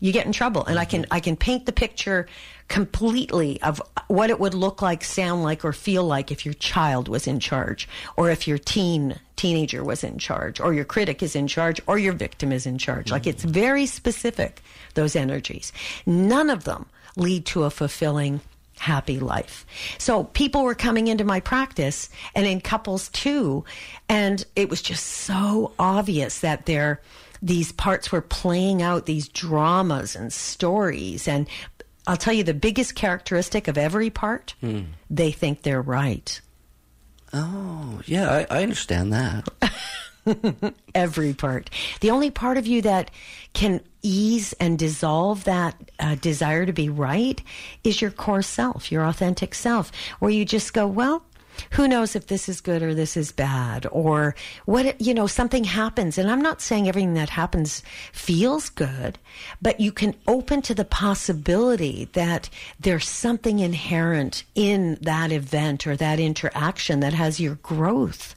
[0.00, 0.78] you get in trouble and mm-hmm.
[0.78, 2.26] i can i can paint the picture
[2.68, 7.08] completely of what it would look like sound like or feel like if your child
[7.08, 11.36] was in charge or if your teen teenager was in charge or your critic is
[11.36, 13.14] in charge or your victim is in charge mm-hmm.
[13.14, 14.62] like it's very specific
[14.94, 15.72] those energies
[16.04, 18.40] none of them lead to a fulfilling
[18.78, 19.66] happy life.
[19.98, 23.64] So people were coming into my practice and in couples too
[24.08, 27.00] and it was just so obvious that they're
[27.46, 31.28] these parts were playing out these dramas and stories.
[31.28, 31.48] And
[32.06, 34.86] I'll tell you the biggest characteristic of every part, mm.
[35.08, 36.40] they think they're right.
[37.32, 39.48] Oh, yeah, I, I understand that.
[40.94, 41.70] every part.
[42.00, 43.12] The only part of you that
[43.52, 47.40] can ease and dissolve that uh, desire to be right
[47.84, 51.24] is your core self, your authentic self, where you just go, well,
[51.72, 55.64] who knows if this is good or this is bad or what you know something
[55.64, 59.18] happens and i'm not saying everything that happens feels good
[59.60, 62.48] but you can open to the possibility that
[62.80, 68.34] there's something inherent in that event or that interaction that has your growth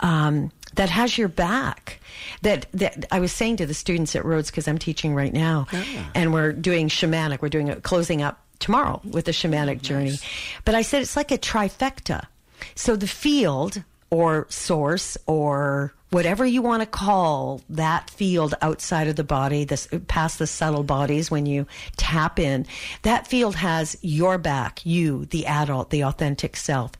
[0.00, 2.00] um, that has your back.
[2.42, 5.66] That that I was saying to the students at Rhodes because I'm teaching right now,
[5.72, 6.10] ah.
[6.14, 7.42] and we're doing shamanic.
[7.42, 9.80] We're doing a closing up tomorrow with the shamanic nice.
[9.80, 10.18] journey.
[10.64, 12.26] But I said it's like a trifecta.
[12.74, 19.16] So the field or source or whatever you want to call that field outside of
[19.16, 22.66] the body, this past the subtle bodies when you tap in,
[23.02, 26.92] that field has your back, you, the adult, the authentic self,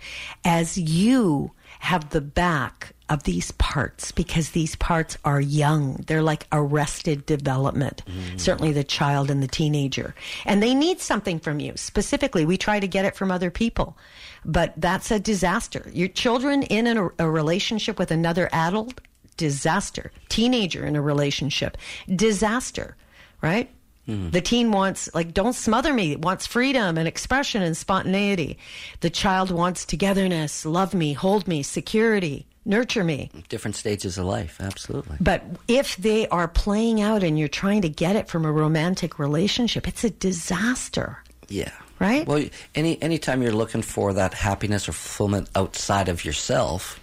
[0.44, 6.05] as you have the back of these parts because these parts are young.
[6.07, 8.40] They're like arrested development, mm.
[8.40, 10.14] certainly the child and the teenager.
[10.46, 11.75] And they need something from you.
[11.77, 13.96] Specifically, we try to get it from other people
[14.44, 15.90] but that's a disaster.
[15.92, 19.01] Your children in a, a relationship with another adult,
[19.37, 20.12] disaster.
[20.29, 21.77] Teenager in a relationship,
[22.14, 22.96] disaster,
[23.42, 23.70] right?
[24.09, 24.33] Mm.
[24.33, 28.59] The teen wants, like, don't smother me, wants freedom and expression and spontaneity.
[29.01, 33.31] The child wants togetherness, love me, hold me, security, nurture me.
[33.49, 35.16] Different stages of life, absolutely.
[35.20, 39.18] But if they are playing out and you're trying to get it from a romantic
[39.18, 41.23] relationship, it's a disaster.
[41.49, 42.27] Yeah right?
[42.27, 42.44] Well,
[42.75, 46.99] any anytime you're looking for that happiness or fulfillment outside of yourself,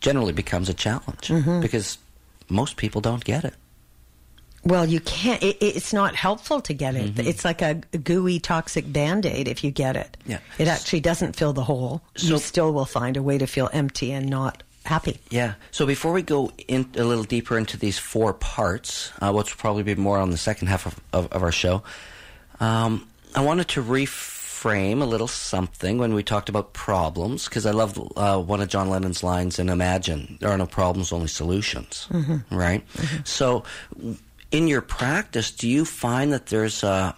[0.00, 1.60] generally becomes a challenge mm-hmm.
[1.60, 1.98] because
[2.48, 3.54] most people don't get it.
[4.62, 5.42] Well, you can't.
[5.42, 7.14] It, it's not helpful to get it.
[7.14, 7.26] Mm-hmm.
[7.26, 10.16] It's like a gooey, toxic band aid if you get it.
[10.26, 10.38] Yeah.
[10.58, 12.02] It actually doesn't fill the hole.
[12.16, 15.20] So, you still will find a way to feel empty and not happy.
[15.30, 15.54] Yeah.
[15.70, 19.60] So before we go in a little deeper into these four parts, uh, which will
[19.60, 21.82] probably be more on the second half of, of, of our show,
[22.60, 27.70] um, I wanted to reframe a little something when we talked about problems because I
[27.70, 32.08] love uh, one of John Lennon's lines in Imagine there are no problems, only solutions.
[32.10, 32.54] Mm-hmm.
[32.54, 32.86] Right?
[32.94, 33.24] Mm-hmm.
[33.24, 33.64] So,
[34.50, 37.12] in your practice, do you find that there's uh,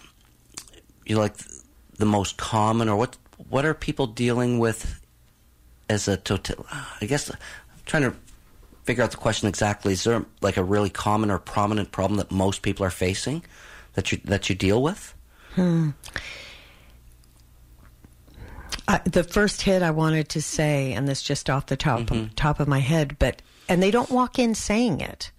[1.07, 1.35] you like
[1.99, 3.17] the most common or what
[3.49, 5.02] what are people dealing with
[5.93, 6.67] as a total?
[7.01, 7.37] I guess I'm
[7.87, 8.15] trying to
[8.85, 9.93] figure out the question exactly.
[9.93, 13.45] Is there like a really common or prominent problem that most people are facing
[13.95, 15.15] that you that you deal with?
[15.55, 15.91] Hmm.
[18.89, 22.25] Uh, the first hit I wanted to say, and this just off the top mm-hmm.
[22.25, 25.31] of, top of my head, but and they don't walk in saying it,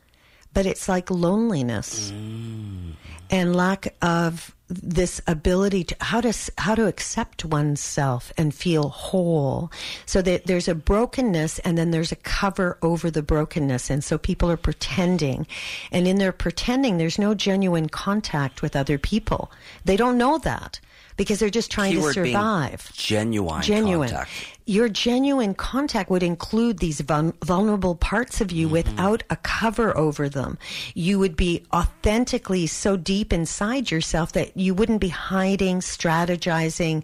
[0.53, 2.93] but it's like loneliness mm.
[3.29, 9.71] and lack of this ability to how to how to accept oneself and feel whole.
[10.05, 13.89] So that there's a brokenness and then there's a cover over the brokenness.
[13.89, 15.47] And so people are pretending.
[15.91, 19.51] And in their pretending there's no genuine contact with other people.
[19.85, 20.79] They don't know that
[21.17, 22.91] because they're just trying Keyword to survive.
[22.93, 24.09] genuine, genuine.
[24.09, 24.31] Contact.
[24.65, 28.73] Your genuine contact would include these vulnerable parts of you mm-hmm.
[28.73, 30.57] without a cover over them.
[30.93, 37.03] You would be authentically so deep inside yourself that you wouldn't be hiding, strategizing,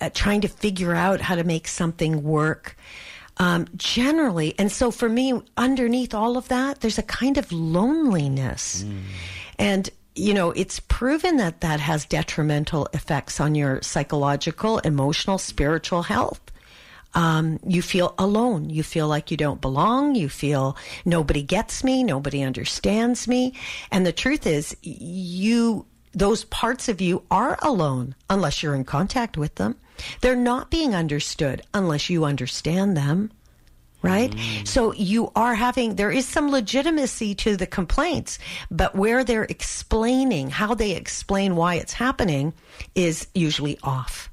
[0.00, 2.76] uh, trying to figure out how to make something work.
[3.38, 8.84] Um, generally, and so for me, underneath all of that, there's a kind of loneliness.
[8.84, 9.02] Mm.
[9.58, 9.90] And
[10.26, 16.40] you know, it's proven that that has detrimental effects on your psychological, emotional, spiritual health.
[17.14, 18.70] um, you feel alone.
[18.70, 20.14] You feel like you don't belong.
[20.14, 22.04] You feel nobody gets me.
[22.04, 23.54] Nobody understands me.
[23.90, 29.36] And the truth is, you, those parts of you are alone unless you're in contact
[29.36, 29.76] with them.
[30.20, 33.30] They're not being understood unless you understand them.
[34.02, 34.30] Right?
[34.30, 34.66] Mm.
[34.66, 38.38] So you are having, there is some legitimacy to the complaints,
[38.70, 42.54] but where they're explaining, how they explain why it's happening
[42.94, 44.30] is usually off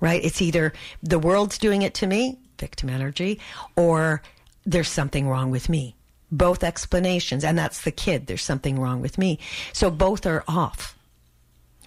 [0.00, 0.24] right?
[0.24, 3.40] It's either the world's doing it to me, victim energy,
[3.76, 4.22] or
[4.64, 5.94] there's something wrong with me.
[6.30, 9.38] Both explanations, and that's the kid, there's something wrong with me.
[9.72, 10.96] So both are off,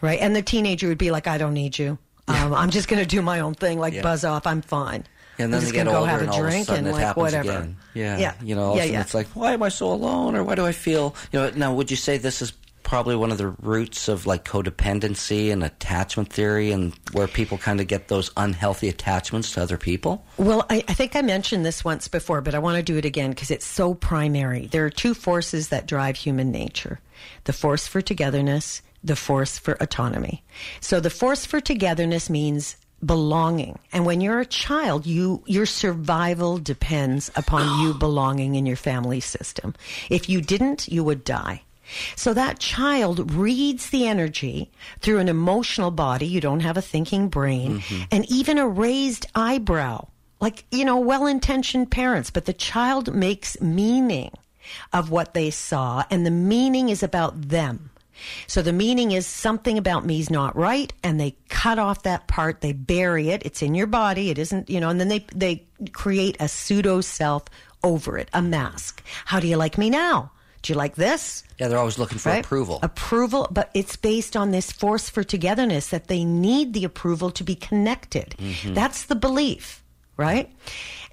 [0.01, 0.19] right?
[0.19, 1.97] And the teenager would be like, I don't need you.
[2.27, 4.01] Um, I'm just going to do my own thing, like yeah.
[4.01, 4.47] buzz off.
[4.47, 5.05] I'm fine.
[5.41, 7.49] And then they get older, and all of a sudden it like happens whatever.
[7.49, 7.77] again.
[7.93, 8.34] Yeah, yeah.
[8.41, 9.01] You know, all yeah, of a sudden yeah.
[9.01, 11.15] it's like, why am I so alone, or why do I feel?
[11.32, 12.54] You know, now would you say this is
[12.91, 17.80] probably one of the roots of like codependency and attachment theory and where people kind
[17.80, 20.25] of get those unhealthy attachments to other people?
[20.36, 23.06] Well, I, I think I mentioned this once before, but I want to do it
[23.06, 24.67] again because it's so primary.
[24.67, 26.99] There are two forces that drive human nature
[27.45, 30.43] the force for togetherness, the force for autonomy.
[30.82, 32.75] So the force for togetherness means
[33.06, 33.80] belonging.
[33.92, 39.20] And when you're a child, you your survival depends upon you belonging in your family
[39.20, 39.76] system.
[40.10, 41.64] If you didn't, you would die.
[42.16, 46.26] So that child reads the energy through an emotional body.
[46.26, 48.04] You don't have a thinking brain mm-hmm.
[48.12, 50.08] and even a raised eyebrow.
[50.40, 54.32] Like, you know, well intentioned parents, but the child makes meaning
[54.92, 57.90] of what they saw and the meaning is about them.
[58.47, 62.27] So the meaning is something about me is not right, and they cut off that
[62.27, 65.25] part, they bury it, it's in your body, it isn't, you know, and then they
[65.34, 67.43] they create a pseudo self
[67.84, 69.03] over it, a mask.
[69.25, 70.31] How do you like me now?
[70.62, 71.43] Do you like this?
[71.57, 72.45] Yeah, they're always looking for right?
[72.45, 72.79] approval.
[72.84, 77.43] Approval, but it's based on this force for togetherness that they need the approval to
[77.43, 78.36] be connected.
[78.38, 78.75] Mm-hmm.
[78.75, 79.81] That's the belief,
[80.17, 80.52] right?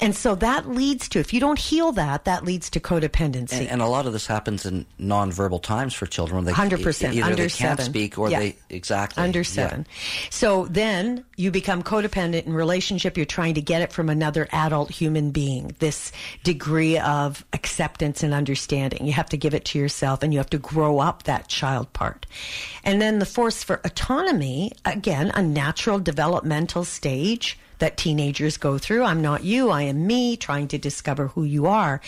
[0.00, 3.58] And so that leads to, if you don't heal that, that leads to codependency.
[3.58, 6.44] And, and a lot of this happens in nonverbal times for children.
[6.44, 7.14] They, 100%.
[7.14, 7.84] Either under they can't seven.
[7.87, 8.38] speak or yeah.
[8.38, 9.22] they, exactly.
[9.22, 9.87] Under seven.
[9.88, 10.28] Yeah.
[10.30, 13.16] So then you become codependent in relationship.
[13.16, 16.12] You're trying to get it from another adult human being, this
[16.44, 19.04] degree of acceptance and understanding.
[19.04, 21.92] You have to give it to yourself and you have to grow up that child
[21.92, 22.24] part.
[22.84, 29.04] And then the force for autonomy, again, a natural developmental stage that teenagers go through.
[29.04, 32.00] I'm not you, I am me, trying to discover who you are.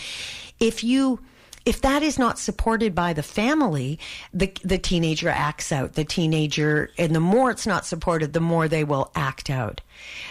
[0.59, 1.19] If you
[1.63, 3.99] if that is not supported by the family,
[4.33, 5.93] the the teenager acts out.
[5.93, 9.81] The teenager, and the more it's not supported, the more they will act out.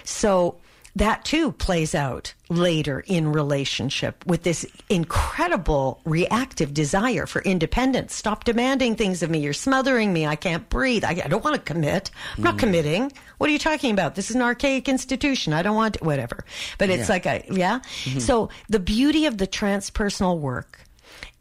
[0.04, 0.56] So
[0.96, 8.14] that too plays out later in relationship with this incredible reactive desire for independence.
[8.14, 9.38] Stop demanding things of me.
[9.38, 10.26] You're smothering me.
[10.26, 11.04] I can't breathe.
[11.04, 12.10] I, I don't want to commit.
[12.36, 12.60] I'm not mm.
[12.60, 13.12] committing.
[13.38, 14.16] What are you talking about?
[14.16, 15.52] This is an archaic institution.
[15.52, 16.44] I don't want to, whatever.
[16.78, 17.14] But it's yeah.
[17.14, 17.80] like a, yeah.
[18.04, 18.18] Mm-hmm.
[18.18, 20.80] So the beauty of the transpersonal work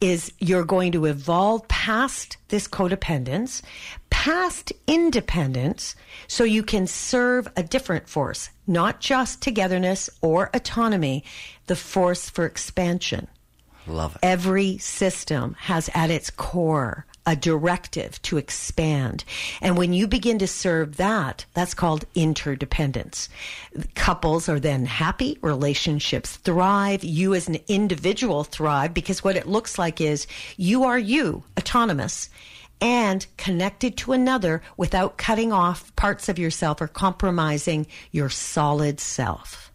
[0.02, 3.62] is you're going to evolve past this codependence,
[4.10, 5.96] past independence,
[6.28, 11.24] so you can serve a different force, not just togetherness or autonomy,
[11.68, 13.28] the force for expansion.
[13.88, 14.20] Love it.
[14.24, 19.24] Every system has at its core a directive to expand.
[19.62, 23.30] And when you begin to serve that, that's called interdependence.
[23.94, 29.78] Couples are then happy, relationships thrive, you as an individual thrive because what it looks
[29.78, 30.26] like is
[30.58, 32.32] you are you, autonomous
[32.82, 39.69] and connected to another without cutting off parts of yourself or compromising your solid self.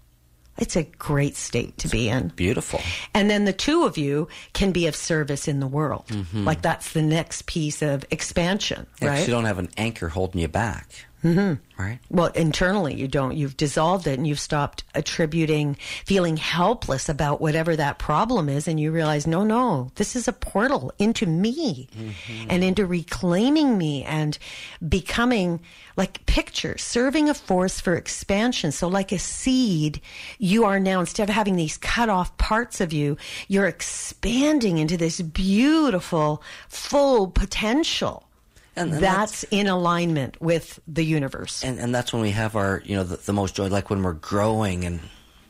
[0.59, 2.29] It's a great state to be in.
[2.29, 2.81] Beautiful.
[3.13, 6.07] And then the two of you can be of service in the world.
[6.09, 6.45] Mm-hmm.
[6.45, 9.27] Like that's the next piece of expansion, yeah, right?
[9.27, 11.07] You don't have an anchor holding you back.
[11.25, 11.83] Mm-hmm.
[11.83, 11.99] Right.
[12.11, 13.35] Well, internally, you don't.
[13.35, 18.69] You've dissolved it and you've stopped attributing, feeling helpless about whatever that problem is.
[18.69, 22.51] And you realize, no, no, this is a portal into me mm-hmm.
[22.51, 24.39] and into reclaiming me and
[24.87, 25.61] becoming
[25.97, 28.71] like picture, serving a force for expansion.
[28.71, 30.03] So, like a seed,
[30.39, 33.17] you are now, instead of having these cut off parts of you,
[33.49, 38.29] you're expanding into this beautiful, full potential
[38.77, 41.63] and, and that's, that's, in alignment with the universe.
[41.65, 44.03] And, and that's when we have our, you know, the, the most joy, like when
[44.03, 45.01] we're growing and,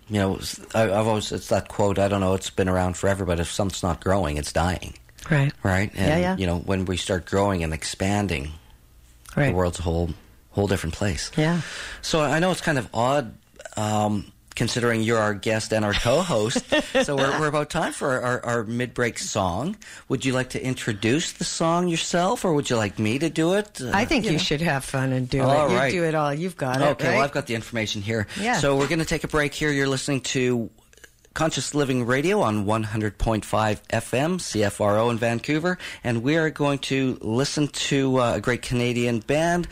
[0.08, 0.38] you know,
[0.74, 3.50] I, have always, it's that quote, I don't know, it's been around forever, but if
[3.50, 4.94] something's not growing, it's dying.
[5.30, 5.52] Right.
[5.62, 5.90] Right?
[5.94, 6.36] And, yeah, yeah.
[6.36, 8.50] you know, when we start growing and expanding,
[9.36, 9.48] right.
[9.48, 10.10] the world's a whole,
[10.50, 11.30] whole different place.
[11.36, 11.62] Yeah.
[12.02, 13.34] So I know it's kind of odd,
[13.76, 16.64] um, considering you're our guest and our co-host.
[17.04, 19.76] so we're, we're about time for our, our mid-break song.
[20.08, 23.54] Would you like to introduce the song yourself, or would you like me to do
[23.54, 23.80] it?
[23.80, 24.38] Uh, I think you, know.
[24.38, 25.86] should have fun and do All it.
[25.86, 26.32] You do it all.
[26.32, 26.84] You've got it.
[26.84, 27.14] Okay, right?
[27.14, 28.26] well, I've got the information here.
[28.40, 28.54] Yeah.
[28.58, 29.70] So we're going to take a break here.
[29.70, 30.70] You're listening to
[31.34, 37.66] Conscious Living Radio on 100.5 FM, CFRO in Vancouver, and we are going to listen
[37.68, 39.66] to uh, a great Canadian band,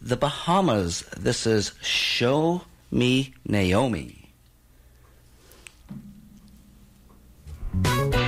[0.00, 1.02] the Bahamas.
[1.18, 4.21] This is Show Me Naomi.
[7.74, 8.21] Won't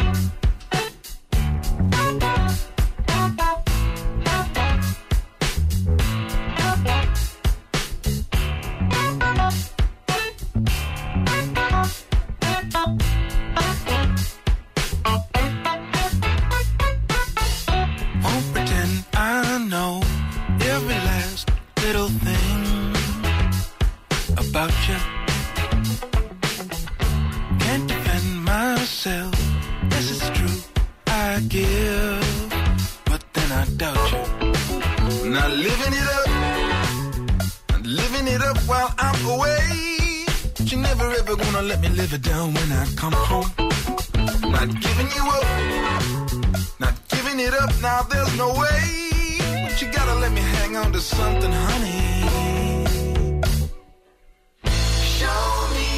[35.34, 36.28] Not living it up,
[37.72, 40.24] not living it up while I'm away.
[40.56, 43.50] But you're never ever gonna let me live it down when I come home.
[44.54, 45.46] Not giving you up.
[46.78, 48.82] Not giving it up now, there's no way.
[49.64, 52.04] But you gotta let me hang on to something, honey.
[55.18, 55.90] Show me,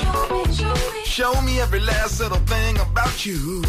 [0.00, 0.54] show
[0.94, 1.04] me.
[1.04, 3.62] Show me every last little thing about you.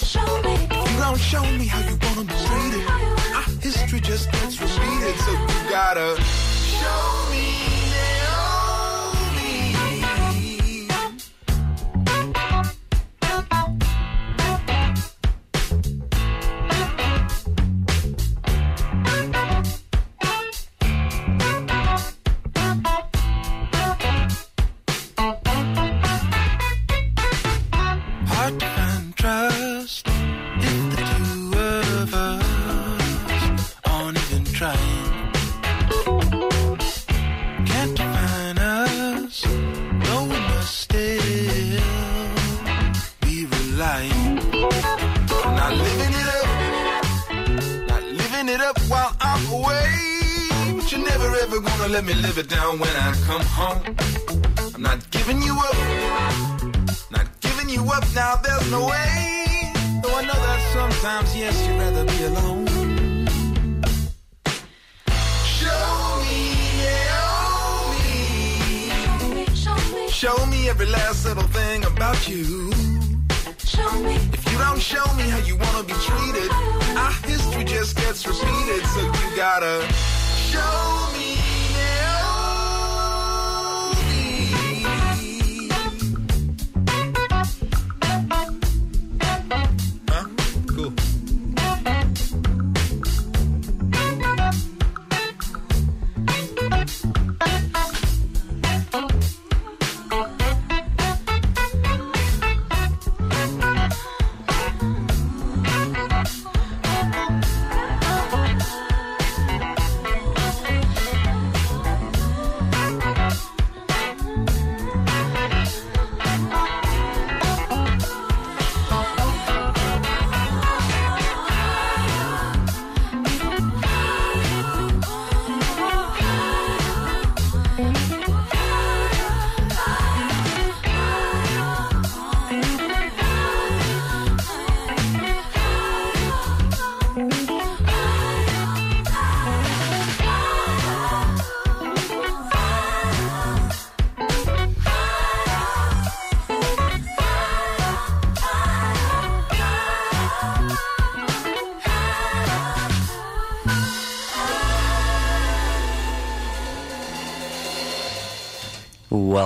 [0.00, 0.73] If you
[1.08, 2.88] don't show me how you wanna be treated,
[3.34, 5.14] our history just gets repeated.
[5.20, 7.23] So you gotta show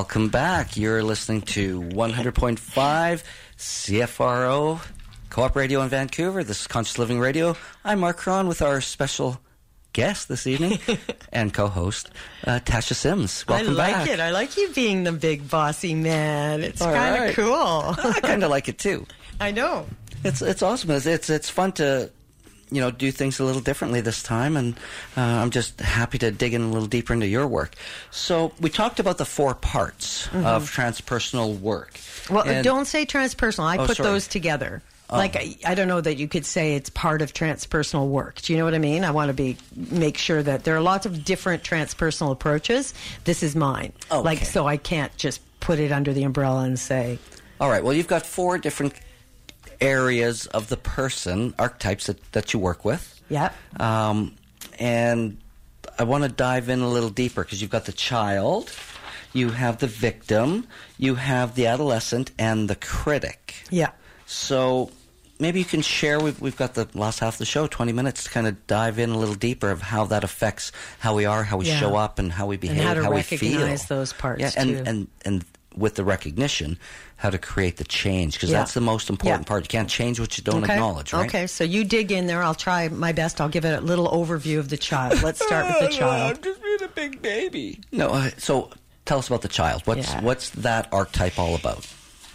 [0.09, 0.75] Welcome back.
[0.79, 3.23] You're listening to 100.5
[3.59, 4.81] CFRO
[5.29, 6.43] Co-op Radio in Vancouver.
[6.43, 7.55] This is Conscious Living Radio.
[7.85, 9.39] I'm Mark Cron with our special
[9.93, 10.79] guest this evening
[11.31, 12.09] and co-host
[12.47, 13.47] uh, Tasha Sims.
[13.47, 13.89] Welcome back.
[13.91, 14.09] I like back.
[14.09, 14.21] it.
[14.21, 16.63] I like you being the big bossy man.
[16.63, 17.35] It's kind of right.
[17.35, 18.11] cool.
[18.15, 19.07] I kind of like it too.
[19.43, 19.87] I know.
[20.25, 20.91] It's it's awesome.
[20.93, 22.11] It's it's, it's fun to
[22.71, 24.77] you know do things a little differently this time, and
[25.17, 27.75] uh, I'm just happy to dig in a little deeper into your work.
[28.11, 31.95] So we talked about the four parts of transpersonal work.
[31.95, 32.35] Mm-hmm.
[32.35, 33.65] Well, And- don't say transpersonal.
[33.65, 34.09] I Oh, put sorry.
[34.11, 34.83] those together.
[35.11, 38.43] Like I, I don't know that you could say it's part of transpersonal work.
[38.43, 39.05] Do you know what I mean?
[39.05, 42.93] I want to be make sure that there are lots of different transpersonal approaches.
[43.25, 43.95] This is mine.
[44.13, 44.21] Okay.
[44.23, 47.19] Like so I can't just put it under the umbrella and say
[47.59, 47.83] All right.
[47.83, 48.93] Well, you've got four different
[49.81, 53.21] areas of the person archetypes that, that you work with.
[53.29, 53.55] Yep.
[53.81, 54.35] Um,
[54.79, 55.39] and
[55.99, 58.73] I want to dive in a little deeper because you've got the child,
[59.33, 60.67] you have the victim,
[60.97, 63.55] you have the adolescent, and the critic.
[63.71, 63.91] Yeah.
[64.27, 64.91] So
[65.41, 66.21] maybe you can share.
[66.21, 68.99] We've, we've got the last half of the show, 20 minutes, to kind of dive
[68.99, 71.79] in a little deeper of how that affects how we are, how we Yeah.
[71.81, 73.59] show up, and how we behave, and how to we feel.
[73.59, 74.83] recognize those parts, Yeah, and, too.
[74.87, 75.45] and, and
[75.79, 76.79] with the recognition,
[77.17, 78.59] how to create the change, because Yeah.
[78.59, 79.49] that's the most important Yeah.
[79.49, 79.65] part.
[79.65, 80.75] You can't change what you don't okay.
[80.75, 81.27] acknowledge, right?
[81.27, 82.43] Okay, so you dig in there.
[82.43, 83.41] I'll try my best.
[83.41, 85.23] I'll give it a little overview of the child.
[85.23, 86.37] Let's start with the child.
[86.37, 87.81] I'm just being a big baby.
[87.93, 88.71] No, uh, so
[89.05, 89.83] tell us about the child.
[89.85, 90.21] What's Yeah.
[90.23, 91.87] what's that archetype all about?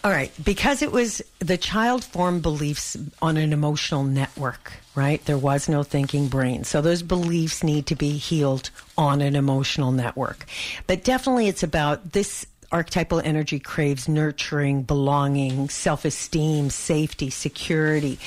[0.05, 5.23] All right, because it was the child formed beliefs on an emotional network, right?
[5.23, 6.65] There was no thinking brain.
[6.65, 10.45] So those beliefs need to be healed on an emotional network.
[10.87, 18.19] But definitely it's about this archetypal energy craves nurturing, belonging, self esteem, safety, security.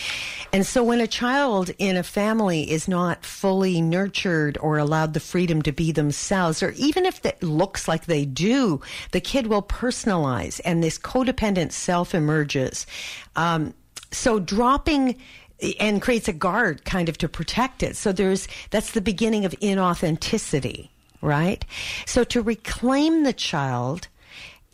[0.53, 5.21] And so when a child in a family is not fully nurtured or allowed the
[5.21, 8.81] freedom to be themselves, or even if it looks like they do,
[9.11, 12.87] the kid will personalize and this codependent self emerges.
[13.35, 13.75] Um,
[14.13, 15.17] so dropping
[15.81, 17.97] and creates a guard kind of to protect it.
[17.97, 20.89] So there's that's the beginning of inauthenticity,
[21.21, 21.65] right?
[22.07, 24.09] So to reclaim the child,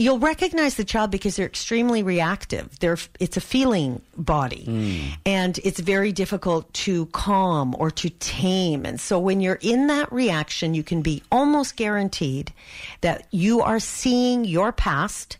[0.02, 2.78] you'll recognize the child because they're extremely reactive.
[2.80, 5.16] They're it's a feeling body, mm.
[5.24, 8.84] and it's very difficult to calm or to tame.
[8.84, 12.52] And so when you're in that reaction, you can be almost guaranteed
[13.00, 15.38] that you are seeing your past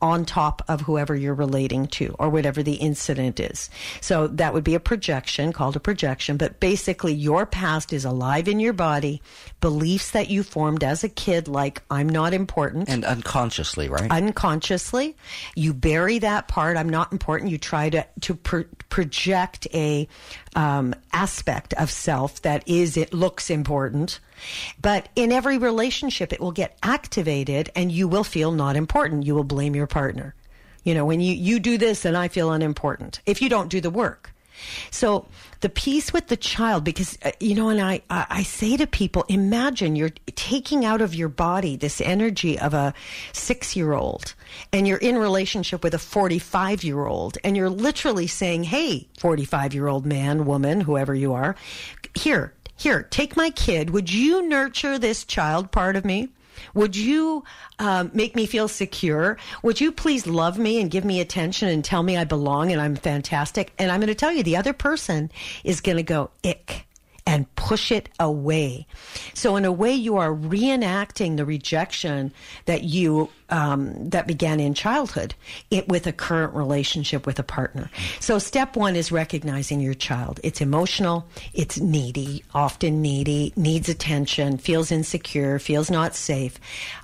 [0.00, 3.68] on top of whoever you're relating to or whatever the incident is.
[4.00, 8.48] So that would be a projection called a projection, but basically your past is alive
[8.48, 9.20] in your body,
[9.60, 14.10] beliefs that you formed as a kid like I'm not important And unconsciously, right?
[14.10, 15.16] unconsciously.
[15.54, 16.76] You bury that part.
[16.76, 17.50] I'm not important.
[17.50, 20.08] You try to to pro- project a
[20.56, 24.20] um, aspect of self that is it looks important.
[24.80, 29.26] But in every relationship, it will get activated, and you will feel not important.
[29.26, 30.34] You will blame your partner.
[30.82, 33.20] You know, when you you do this, and I feel unimportant.
[33.26, 34.32] If you don't do the work.
[34.90, 35.26] So
[35.60, 39.24] the piece with the child, because uh, you know, and I, I say to people,
[39.28, 42.94] imagine you're taking out of your body this energy of a
[43.32, 44.34] six year old,
[44.72, 49.08] and you're in relationship with a forty five year old, and you're literally saying, "Hey,
[49.18, 51.56] forty five year old man, woman, whoever you are,
[52.14, 53.90] here, here, take my kid.
[53.90, 56.30] Would you nurture this child part of me?"
[56.74, 57.44] Would you
[57.78, 59.38] um, make me feel secure?
[59.62, 62.80] Would you please love me and give me attention and tell me I belong and
[62.80, 63.72] I'm fantastic?
[63.78, 65.30] And I'm going to tell you, the other person
[65.64, 66.86] is going to go, ick
[67.30, 68.88] and push it away.
[69.34, 72.32] So in a way, you are reenacting the rejection
[72.64, 75.34] that you um, that began in childhood
[75.70, 77.88] it, with a current relationship with a partner.
[78.18, 80.40] So step one is recognizing your child.
[80.42, 81.28] It's emotional.
[81.54, 86.58] It's needy, often needy, needs attention, feels insecure, feels not safe,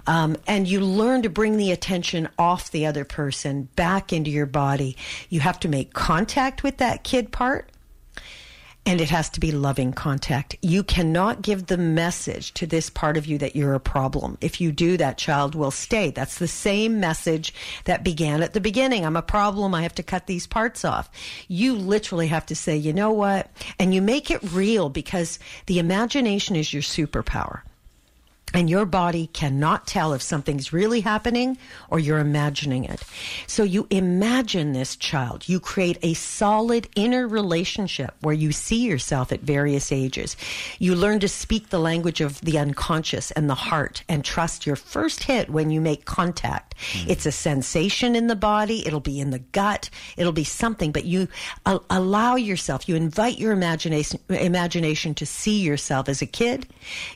[0.08, 4.46] um, and you learn to bring the attention off the other person back into your
[4.46, 4.96] body.
[5.28, 7.70] You have to make contact with that kid part
[8.86, 10.56] and it has to be loving contact.
[10.62, 14.38] You cannot give the message to this part of you that you're a problem.
[14.40, 16.10] If you do, that child will stay.
[16.10, 17.52] That's the same message
[17.84, 19.04] that began at the beginning.
[19.04, 19.74] I'm a problem.
[19.74, 21.10] I have to cut these parts off.
[21.48, 23.50] You literally have to say, you know what?
[23.78, 27.62] And you make it real because the imagination is your superpower.
[28.54, 31.58] And your body cannot tell if something's really happening
[31.90, 33.02] or you're imagining it.
[33.46, 35.48] So you imagine this child.
[35.48, 40.36] You create a solid inner relationship where you see yourself at various ages.
[40.78, 44.76] You learn to speak the language of the unconscious and the heart and trust your
[44.76, 46.75] first hit when you make contact.
[46.92, 47.08] Mm.
[47.08, 48.86] It's a sensation in the body.
[48.86, 49.90] It'll be in the gut.
[50.16, 51.28] It'll be something, but you
[51.64, 56.66] allow yourself, you invite your imagination, imagination to see yourself as a kid.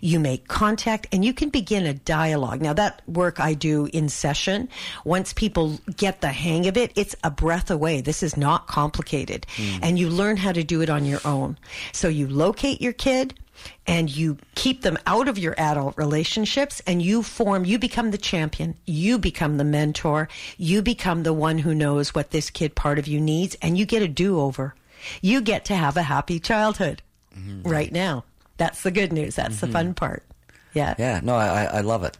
[0.00, 2.60] You make contact and you can begin a dialogue.
[2.60, 4.68] Now that work I do in session,
[5.04, 8.00] once people get the hang of it, it's a breath away.
[8.00, 9.46] This is not complicated.
[9.56, 9.78] Mm.
[9.82, 11.58] And you learn how to do it on your own.
[11.92, 13.34] So you locate your kid
[13.86, 18.18] and you keep them out of your adult relationships and you form you become the
[18.18, 22.98] champion you become the mentor you become the one who knows what this kid part
[22.98, 24.74] of you needs and you get a do-over
[25.22, 27.02] you get to have a happy childhood
[27.36, 27.68] mm-hmm.
[27.68, 28.24] right now
[28.56, 29.72] that's the good news that's the mm-hmm.
[29.72, 30.22] fun part
[30.74, 32.16] yeah Yeah, no, I, I- I love it.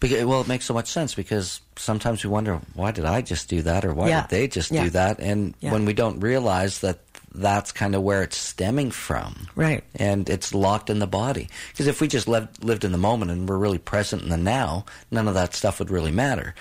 [0.00, 3.48] Because, well, it makes so much sense because sometimes we wonder, why did I just
[3.48, 4.22] do that, or why Yeah.
[4.22, 4.84] did they just Yeah.
[4.84, 5.18] do that?
[5.18, 5.72] And Yeah.
[5.72, 6.98] when we don't realize that
[7.34, 9.82] that's kind of where it's stemming from, Right.
[9.96, 11.48] And it's locked in the body.
[11.72, 14.36] Because if we just lived, lived in the moment and we're really present in the
[14.36, 16.54] now, none of that stuff would really matter.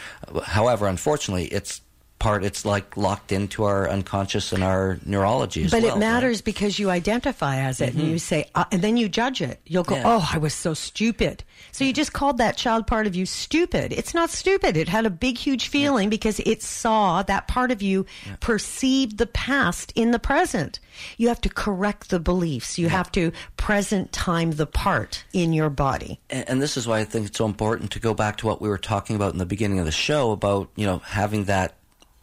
[0.43, 1.81] However, unfortunately, it's
[2.23, 2.43] part.
[2.43, 5.89] It's like locked into our unconscious and our neurology as But well.
[5.91, 5.99] it right?
[5.99, 9.59] matters because you identify as it and you say, uh, and then you judge it.
[9.65, 10.07] You'll go, Mm-hmm.
[10.07, 10.19] Yeah.
[10.21, 11.43] oh, I was so stupid.
[11.71, 13.91] So you just called that child part of you stupid.
[13.93, 14.77] It's not stupid.
[14.77, 18.05] It had a big, huge feeling because it saw that part of you
[18.39, 20.79] perceived the past in the present.
[21.17, 22.77] You have to correct the beliefs.
[22.77, 26.19] You have to present time the part in your body.
[26.29, 28.61] and, and this is why I think it's so important to go back to what
[28.61, 31.73] we were talking about in the beginning of the show about you know having that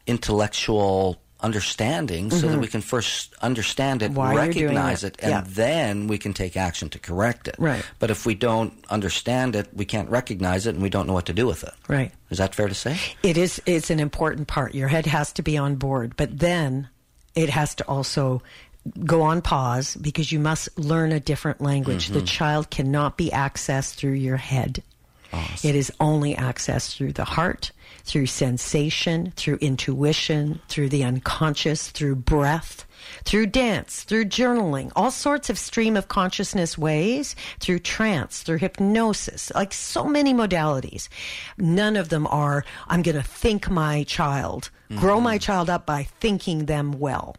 [0.07, 4.15] intellectual understanding so that we can first understand it, Mm-hmm.
[4.19, 5.15] Why recognize it.
[5.19, 5.43] it, and Yeah.
[5.47, 7.55] then we can take action to correct it.
[7.59, 7.83] Right.
[7.99, 11.25] But if we don't understand it, we can't recognize it, and we don't know what
[11.27, 11.73] to do with it.
[11.89, 12.13] Right.
[12.29, 12.99] Is that fair to say?
[13.23, 13.61] It is.
[13.65, 14.75] It's an important part.
[14.75, 16.89] Your head has to be on board, but then
[17.35, 18.43] it has to also
[19.07, 22.09] go on pause because you must learn a different language.
[22.09, 24.83] The child cannot be accessed through your head.
[25.63, 27.71] It is only accessed through the heart,
[28.05, 32.87] through sensation, through intuition, through the unconscious, through breath,
[33.25, 39.51] through dance, through journaling, all sorts of stream of consciousness ways, through trance, through hypnosis,
[39.55, 41.09] like so many modalities.
[41.59, 45.25] None of them are, I'm going to think my child, grow mm-hmm.
[45.25, 47.37] my child up by thinking them well.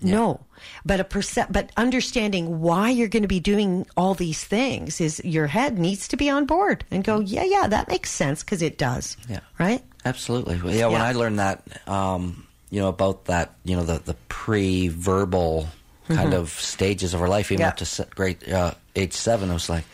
[0.00, 0.40] No,
[0.86, 5.20] but a percep- but understanding why you're going to be doing all these things is
[5.24, 8.62] your head needs to be on board and go, yeah, yeah, that makes sense because
[8.62, 9.16] it does.
[9.28, 9.40] Yeah.
[9.58, 9.82] Right.
[10.04, 10.60] Absolutely.
[10.60, 14.14] Well, Yeah, when I learned that, um, you know, about that, you know, the, the
[14.28, 15.68] pre-verbal
[16.08, 17.78] kind of stages of our life, even Mm-hmm.
[17.78, 18.02] Yeah.
[18.02, 19.84] up to grade uh, age seven, I was like,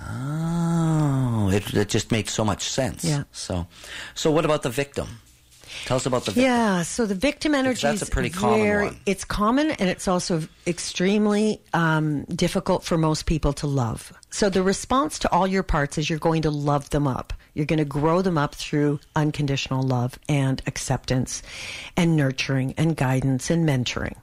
[0.00, 3.04] oh, it, it just makes so much sense.
[3.04, 3.24] Yeah.
[3.32, 3.66] So,
[4.14, 5.08] so what about the victim?
[5.84, 6.44] Tell us about the victim.
[6.44, 8.96] Yeah, so the victim energy that's a pretty common very, one.
[9.06, 14.12] It's common and it's also extremely um, difficult for most people to love.
[14.34, 17.32] So the response to all your parts is you're going to love them up.
[17.54, 21.40] You're going to grow them up through unconditional love and acceptance
[21.96, 24.16] and nurturing and guidance and mentoring.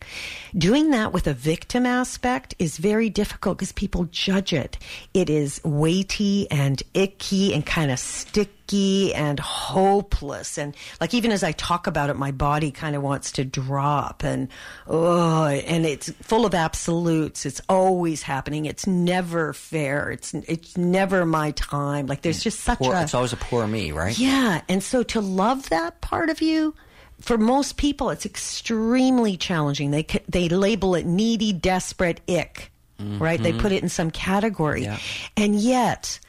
[0.53, 4.77] Doing that with a victim aspect is very difficult because people judge it.
[5.13, 10.57] It is weighty and icky and kind of sticky and hopeless.
[10.57, 14.23] And like even as I talk about it, my body kind of wants to drop
[14.23, 14.49] and
[14.87, 17.45] oh, and it's full of absolutes.
[17.45, 18.65] It's always happening.
[18.65, 20.00] It's never fair.
[20.09, 22.07] It's it's never my time.
[22.07, 24.17] Like there's just such Poor, a it's always a poor me, right?
[24.17, 26.73] yeah, and so to love that part of you,
[27.19, 29.91] for most people, it's extremely challenging.
[29.91, 33.41] They they label it needy, desperate, ick, right?
[33.41, 34.97] They put it in some category, Yeah.
[35.37, 36.19] and yet.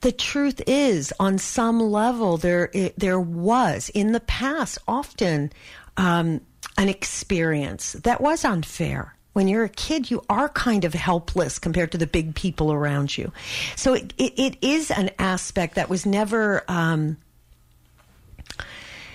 [0.00, 5.52] The truth is, on some level, there it, there was in the past often
[5.96, 6.40] um,
[6.76, 9.14] an experience that was unfair.
[9.32, 13.16] When you're a kid, you are kind of helpless compared to the big people around
[13.16, 13.32] you.
[13.76, 16.64] So it, it, it is an aspect that was never.
[16.68, 17.16] Um,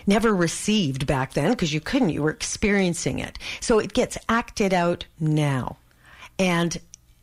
[0.10, 4.74] never received back then because you couldn't you were experiencing it so it gets acted
[4.74, 5.76] out now
[6.40, 6.80] and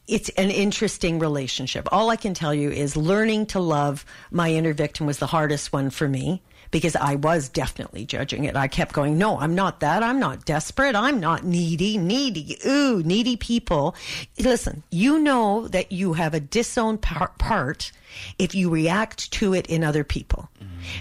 [0.07, 4.74] it's an interesting relationship all i can tell you is learning to love my inner
[4.74, 6.42] victim was the hardest one for me
[6.74, 8.56] because i was definitely judging it.
[8.56, 10.02] I kept going no i'm not that.
[10.02, 10.96] I'm not desperate.
[10.96, 13.94] I'm not needy needy ooh needy people.
[14.40, 17.92] Listen you know that you have a disowned par- part
[18.40, 20.50] if you react to it in other people.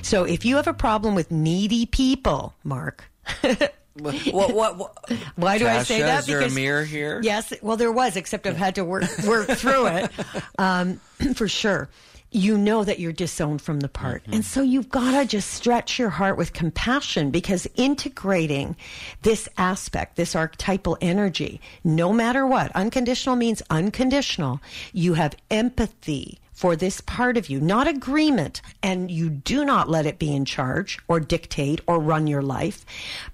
[0.03, 3.05] So if you have a problem with needy people, Mark,
[3.95, 4.97] What, what, what,
[5.35, 6.19] why do I say Tasha, that?
[6.21, 7.21] Is there a mirror here?
[7.23, 10.11] Yes, well, there was, except I've had to work work through it.
[10.57, 10.99] Um,
[11.35, 11.89] for sure.
[12.35, 14.33] You know that you're disowned from the part, mm-hmm.
[14.33, 18.75] and so you've got to just stretch your heart with compassion because integrating
[19.21, 24.59] this aspect, this archetypal energy, no matter what, unconditional means unconditional.
[24.93, 30.07] You have empathy for this part of you, not agreement, and you do not let
[30.07, 32.83] it be in charge or dictate or run your life,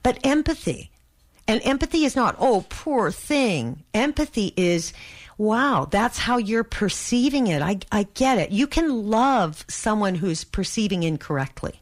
[0.03, 0.91] but empathy.
[1.47, 3.83] And empathy is not, oh, poor thing.
[3.93, 4.93] Empathy is,
[5.39, 7.63] wow, that's how you're perceiving it.
[7.63, 8.51] I, I get it.
[8.51, 11.81] You can love someone who's perceiving incorrectly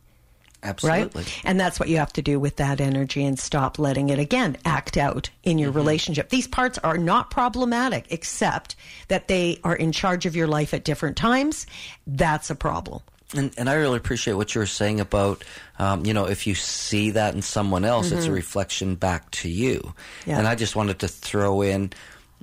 [0.63, 1.23] Absolutely.
[1.23, 1.41] right?
[1.43, 4.57] And that's what you have to do with that energy and stop letting it again
[4.63, 6.29] act out in your relationship.
[6.29, 8.75] These parts are not problematic, except
[9.07, 11.65] that they are in charge of your life at different times.
[12.05, 13.01] That's a problem.
[13.35, 15.43] And, and I really appreciate what you were saying about,
[15.79, 19.49] um, you know, if you see that in someone else, it's a reflection back to
[19.49, 19.79] you.
[19.79, 20.29] Mm-hmm.
[20.29, 20.37] Yeah.
[20.39, 21.91] And I just wanted to throw in,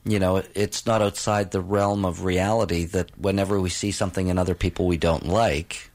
[0.05, 4.39] you know, it's not outside the realm of reality that whenever we see something in
[4.39, 5.91] other people we don't like,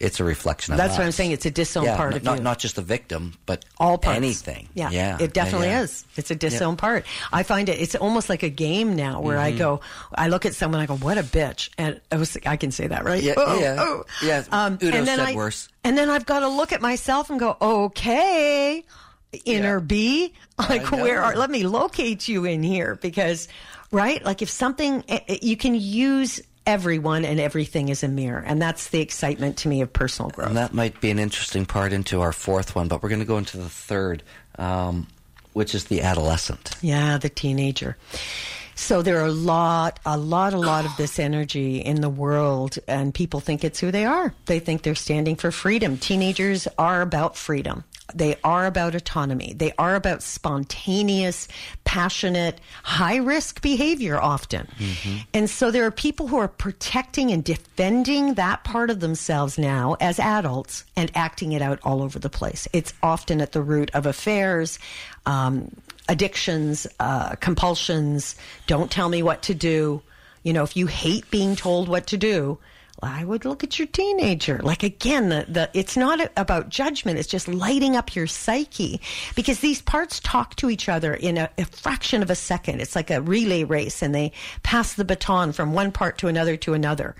[0.00, 0.84] it's a reflection of that.
[0.84, 0.98] That's us.
[1.00, 1.32] what I'm saying.
[1.32, 2.44] It's a disowned yeah, part n- of not, you.
[2.44, 4.16] Not just the victim, but all parts.
[4.16, 4.68] anything.
[4.74, 5.82] Yeah, yeah it definitely yeah.
[5.82, 6.04] is.
[6.16, 7.04] It's a disowned part.
[7.32, 7.80] I find it.
[7.80, 9.54] It's almost like a game now, where Mm-hmm.
[9.56, 9.80] I go,
[10.14, 12.86] I look at someone, I go, "What a bitch," and I was, I can say
[12.86, 13.20] that, right?
[13.20, 13.76] Yeah, Oh, yeah.
[13.78, 14.04] oh.
[14.22, 15.68] Yeah, Udo and then said I, worse.
[15.82, 18.84] And then I've got to look at myself and go, "Okay,
[19.44, 21.36] inner B, like where are?
[21.36, 23.48] Let me locate you in here because,
[23.90, 24.24] right?
[24.24, 28.60] Like if something, eh, eh, you can use." Everyone and everything is a mirror, and
[28.60, 30.48] that's the excitement to me of personal growth.
[30.48, 33.24] And that might be an interesting part into our fourth one, but we're going to
[33.24, 34.22] go into the third,
[34.58, 35.06] um,
[35.54, 36.72] which is the adolescent.
[36.82, 37.96] Yeah, the teenager.
[38.74, 42.78] So there are a lot, a lot, a lot of this energy in the world,
[42.86, 44.34] and people think it's who they are.
[44.44, 45.96] They think they're standing for freedom.
[45.96, 47.82] Teenagers are about freedom.
[48.14, 49.52] They are about autonomy.
[49.54, 51.46] They are about spontaneous,
[51.84, 54.66] passionate, high risk behavior often.
[55.34, 59.96] And so there are people who are protecting and defending that part of themselves now
[60.00, 62.66] as adults and acting it out all over the place.
[62.72, 64.78] It's often at the root of affairs,
[65.26, 65.70] um,
[66.08, 68.36] addictions, uh, compulsions.
[68.66, 70.02] Don't tell me what to do.
[70.42, 72.58] You know, if you hate being told what to do,
[73.02, 74.58] I would look at your teenager.
[74.62, 77.18] Like again, the, the it's not about judgment.
[77.18, 79.00] It's just lighting up your psyche
[79.34, 82.80] because these parts talk to each other in a, a fraction of a second.
[82.80, 84.32] It's like a relay race, and they
[84.62, 87.14] pass the baton from one part to another to another.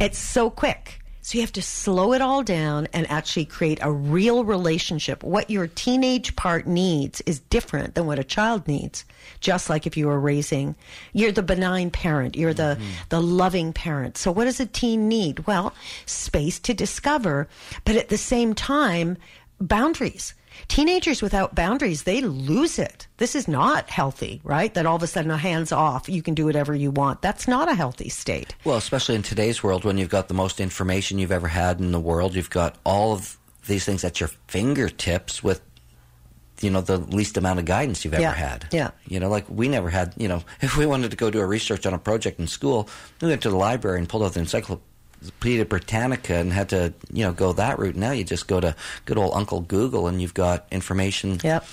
[0.00, 1.00] It's so quick.
[1.26, 5.24] So you have to slow it all down and actually create a real relationship.
[5.24, 9.04] What your teenage part needs is different than what a child needs.
[9.40, 10.76] Just like if you were raising,
[11.12, 12.90] you're the benign parent, you're the, mm-hmm.
[13.08, 14.16] the loving parent.
[14.16, 15.48] So what does a teen need?
[15.48, 15.74] Well,
[16.04, 17.48] space to discover,
[17.84, 19.16] but at the same time,
[19.60, 20.32] boundaries.
[20.68, 23.06] Teenagers without boundaries, they lose it.
[23.18, 24.72] This is not healthy, right?
[24.74, 27.22] That all of a sudden a hands off, you can do whatever you want.
[27.22, 28.54] That's not a healthy state.
[28.64, 31.92] Well, especially in today's world when you've got the most information you've ever had in
[31.92, 35.60] the world, you've got all of these things at your fingertips with
[36.62, 38.66] you know the least amount of guidance you've Yeah, ever had.
[38.72, 38.90] yeah.
[39.06, 41.46] You know, like we never had, you know, if we wanted to go do a
[41.46, 42.88] research on a project in school,
[43.20, 44.82] we went to the library and pulled out the Encyclopedia
[45.64, 47.96] Britannica and had to, you know, go that route.
[47.96, 51.66] Now you just go to good old Uncle Google and you've got information Yep.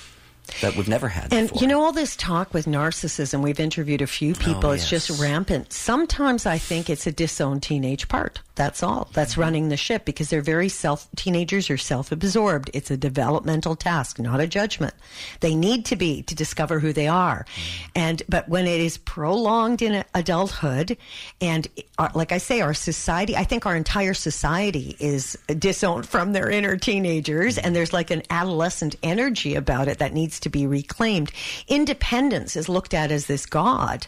[0.62, 1.62] that we've never had And before.
[1.62, 4.90] you know, all this talk with narcissism, we've interviewed a few oh, people, Oh, it's
[4.90, 5.72] just rampant.
[5.74, 8.42] Sometimes I think it's a disowned teenage part.
[8.56, 9.10] That's all.
[9.14, 9.42] That's Mm-hmm.
[9.42, 12.70] running the ship because they're very self, teenagers are self absorbed.
[12.74, 14.94] It's a developmental task, not a judgment.
[15.40, 17.46] They need to be to discover who they are.
[17.46, 17.90] Mm-hmm.
[17.96, 20.98] And, but when it is prolonged in adulthood,
[21.42, 26.34] and uh, like I say, our society, I think our entire society is disowned from
[26.34, 30.68] their inner teenagers, and there's like an adolescent energy about it that needs to be
[30.68, 31.32] reclaimed.
[31.68, 34.06] Independence is looked at as this god.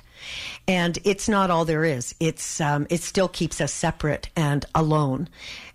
[0.67, 2.15] And it's not all there is.
[2.19, 5.29] It's um, it still keeps us separate and alone,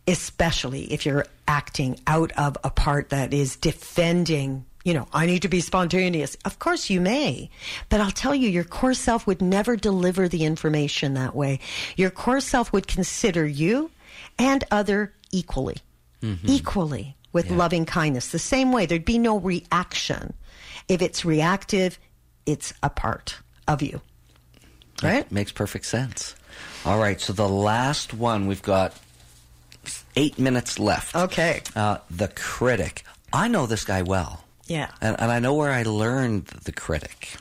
[0.07, 5.43] especially if you're acting out of a part that is defending you know, I need
[5.43, 6.37] to be spontaneous.
[6.45, 7.51] Of course you may,
[7.91, 11.61] but I'll tell you, your core self would never deliver the information that way.
[11.97, 13.91] Your core self would consider you
[14.39, 15.77] and other equally,
[16.23, 16.47] mm-hmm.
[16.49, 18.29] equally with loving kindness.
[18.29, 20.33] The same way there'd be no reaction.
[20.89, 21.99] If it's reactive,
[22.47, 23.39] it's a part
[23.69, 24.01] of you.
[25.03, 25.31] Right?
[25.31, 26.35] Makes perfect sense.
[26.85, 28.95] All right, so the last one we've got
[30.17, 31.15] eight minutes left.
[31.15, 31.63] Okay.
[31.77, 33.05] Uh, the critic.
[33.33, 34.45] I know this guy well.
[34.67, 34.91] Yeah.
[35.01, 37.35] And, and I know where I learned the critic.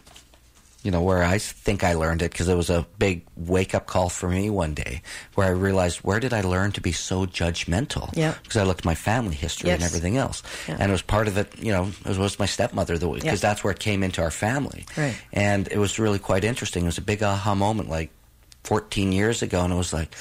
[0.82, 3.86] You know, where I think I learned it because it was a big wake up
[3.86, 5.02] call for me one day
[5.36, 8.16] where I realized where did I learn to be so judgmental?
[8.16, 8.36] Yeah.
[8.42, 10.42] Because I looked at my family history and everything else.
[10.70, 10.78] Yeah.
[10.80, 13.36] And it was part of it, you know, it was my stepmother because Yeah.
[13.36, 14.86] that's where it came into our family.
[14.98, 15.18] Right.
[15.34, 16.84] And it was really quite interesting.
[16.84, 18.10] It was a big aha moment like
[18.64, 19.62] 14 years ago.
[19.62, 20.16] And it was like,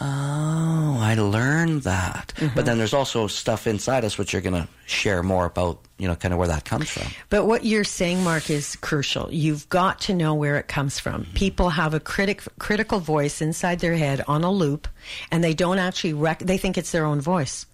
[0.00, 2.32] oh, I learned that.
[2.36, 2.54] Mm-hmm.
[2.54, 6.08] But then there's also stuff inside us which you're going to share more about, you
[6.08, 7.06] know, kind of where that comes from.
[7.28, 9.28] But what you're saying, Mark, is crucial.
[9.30, 11.26] You've got to know where it comes from.
[11.34, 14.88] People have a critic, critical voice inside their head on a loop,
[15.30, 17.66] and they don't actually rec- they think it's their own voice,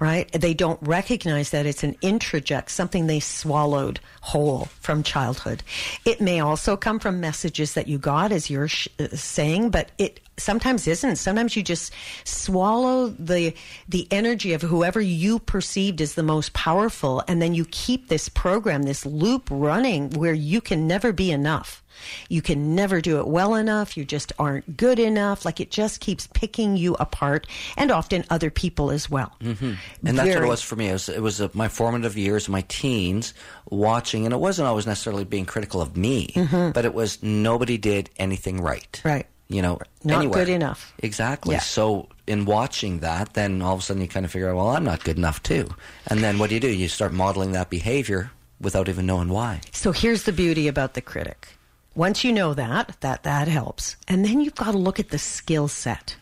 [0.00, 0.30] right?
[0.32, 5.62] They don't recognize that it's an introject, something they swallowed whole from childhood.
[6.04, 10.20] It may also come from messages that you got, as you're sh- saying, but it
[10.38, 11.16] sometimes isn't.
[11.16, 11.92] Sometimes you just
[12.24, 13.54] swallow the
[13.88, 18.28] the energy of whoever you perceived as the most powerful, and then you keep this
[18.28, 21.82] program, this loop running where you can never be enough.
[22.28, 23.96] You can never do it well enough.
[23.96, 25.44] You just aren't good enough.
[25.44, 29.34] Like it just keeps picking you apart, and often other people as well.
[29.40, 29.74] Mm-hmm.
[30.06, 30.88] And that's what it was for me.
[30.88, 33.34] It was, it was uh my formative years, my teens,
[33.68, 36.32] watching, and it wasn't always necessarily being critical of me,
[36.72, 38.90] but it was nobody did anything right.
[38.92, 39.08] Mm-hmm.
[39.08, 39.26] Right.
[39.48, 40.44] You know, Not anywhere.
[40.44, 40.92] good enough.
[40.98, 41.54] Exactly.
[41.54, 41.60] Yeah.
[41.60, 44.68] So in watching that, then all of a sudden you kind of figure out, well,
[44.68, 45.68] I'm not good enough too.
[46.06, 46.68] And then what do you do?
[46.68, 48.30] You start modeling that behavior
[48.60, 49.60] without even knowing why.
[49.72, 51.48] So here's the beauty about the critic.
[51.94, 53.96] Once you know that, that that helps.
[54.06, 56.16] And then you've got to look at the skill set.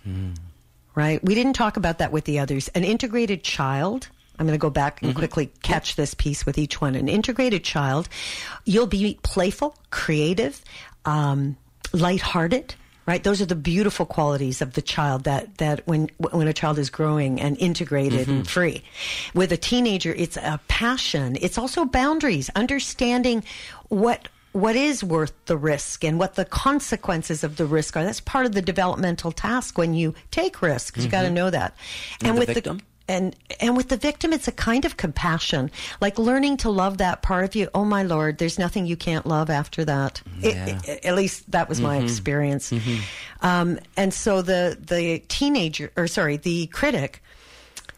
[0.94, 1.22] Right?
[1.22, 2.68] We didn't talk about that with the others.
[2.68, 4.08] An integrated child,
[4.38, 6.94] I'm going to go back and quickly catch this piece with each one.
[6.94, 8.08] An integrated child,
[8.64, 10.62] you'll be playful, creative,
[11.04, 11.56] um,
[11.92, 12.74] lighthearted.
[13.06, 16.78] Right, those are the beautiful qualities of the child that that when when a child
[16.78, 18.48] is growing and integrated and mm-hmm.
[18.48, 18.82] free.
[19.32, 21.38] With a teenager, it's a passion.
[21.40, 23.44] It's also boundaries, understanding
[23.88, 28.04] what what is worth the risk and what the consequences of the risk are.
[28.04, 31.04] That's part of the developmental task when you take risks.
[31.04, 31.34] You got to mm-hmm.
[31.34, 31.76] know that.
[32.22, 32.80] And with the victim?
[33.08, 37.22] And and with the victim it's a kind of compassion like learning to love that
[37.22, 37.68] part of you.
[37.74, 40.22] Oh my lord there's nothing you can't love after that.
[40.40, 40.80] Yeah.
[40.84, 42.72] it- at least that was my experience.
[43.42, 47.22] Um, and so the the teenager or sorry the critic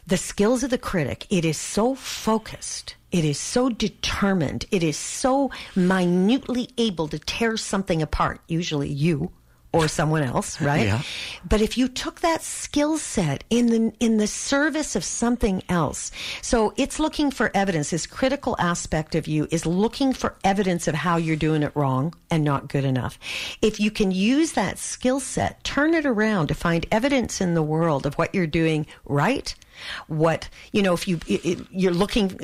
[0.07, 2.95] the skills of the critic it is so focused.
[3.11, 4.65] It is so determined.
[4.69, 9.31] It is so minutely able to tear something apart usually you
[9.71, 10.87] or someone else right?
[10.87, 11.01] Yeah.
[11.47, 16.11] but if you took that skill set in the in the service of something else
[16.41, 17.89] so it's looking for evidence.
[17.89, 22.13] This critical aspect of you is looking for evidence of how you're doing it wrong
[22.29, 23.19] and not good enough.
[23.61, 27.63] If you can use that skill set turn it around to find evidence in the
[27.63, 29.55] world of what you're doing right
[30.07, 31.19] what you know if you
[31.71, 32.37] you're looking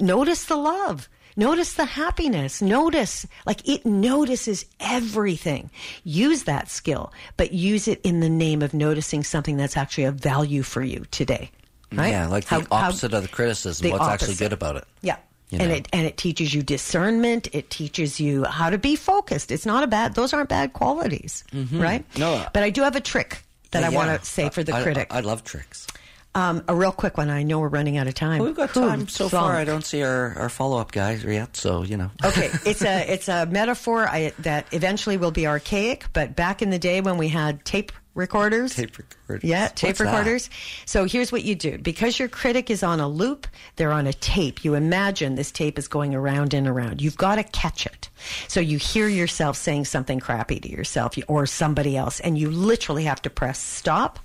[0.00, 1.08] notice the love
[1.38, 2.60] Notice the happiness.
[2.60, 5.70] Notice, like it notices everything.
[6.02, 10.16] Use that skill, but use it in the name of noticing something that's actually of
[10.16, 11.50] value for you today.
[11.92, 12.08] Right?
[12.10, 13.84] Yeah, like the how- opposite of the criticism.
[13.84, 14.84] the What's actually good about it?
[15.00, 15.16] Yeah.
[15.50, 17.48] You and it and it teaches you discernment.
[17.54, 19.50] It teaches you how to be focused.
[19.50, 22.06] It's not a bad; those aren't bad qualities, right?
[22.10, 22.20] Mm-hmm.
[22.20, 22.44] No.
[22.52, 25.06] but I do have a trick that I want to say for the I- critic.
[25.10, 25.86] I, I love tricks.
[26.34, 27.30] Um, a real quick one.
[27.30, 28.42] I know we're running out of time.
[28.42, 29.52] We've got time so far.
[29.54, 32.10] I don't see our, our follow up guys yet, so you know.
[32.24, 36.70] okay, it's a it's a metaphor I, that eventually will be archaic, but back in
[36.70, 39.44] the day when we had tape recorders, Tape recorders.
[39.48, 40.06] yeah, tape What's that?
[40.06, 40.50] recorders.
[40.86, 44.12] So here's what you do: because your critic is on a loop, they're on a
[44.12, 44.64] tape.
[44.64, 47.00] You imagine this tape is going around and around.
[47.00, 48.10] You've got to catch it.
[48.48, 53.04] So you hear yourself saying something crappy to yourself or somebody else, and you literally
[53.04, 54.18] have to press stop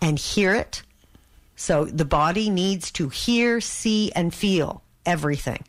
[0.00, 0.82] and hear it.
[1.60, 5.64] So the body needs to hear, see, and feel everything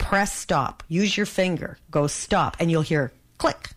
[0.00, 0.82] press stop.
[0.88, 1.78] Use your finger.
[1.90, 3.70] Go stop, and you'll hear click.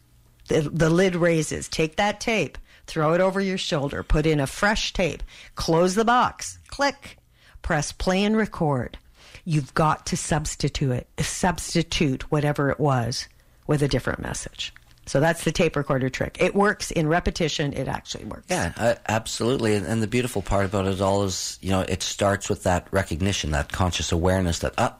[0.47, 1.67] The, the lid raises.
[1.67, 5.21] Take that tape, throw it over your shoulder, put in a fresh tape,
[5.55, 7.17] close the box, click,
[7.61, 8.97] press play and record.
[9.45, 13.27] You've got to substitute it, substitute whatever it was
[13.67, 14.73] with a different message.
[15.05, 16.37] So that's the tape recorder trick.
[16.39, 17.73] It works in repetition.
[17.73, 18.45] It actually works.
[18.49, 19.75] Yeah, uh, absolutely.
[19.75, 22.87] And, and the beautiful part about it all is, you know, it starts with that
[22.91, 24.91] recognition, that conscious awareness that, uh,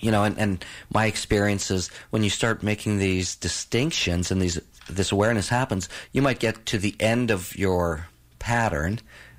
[0.00, 4.58] you know, and, and my experience is when you start making these distinctions and these
[4.88, 8.08] this awareness happens, you might get to the end of your
[8.38, 8.98] pattern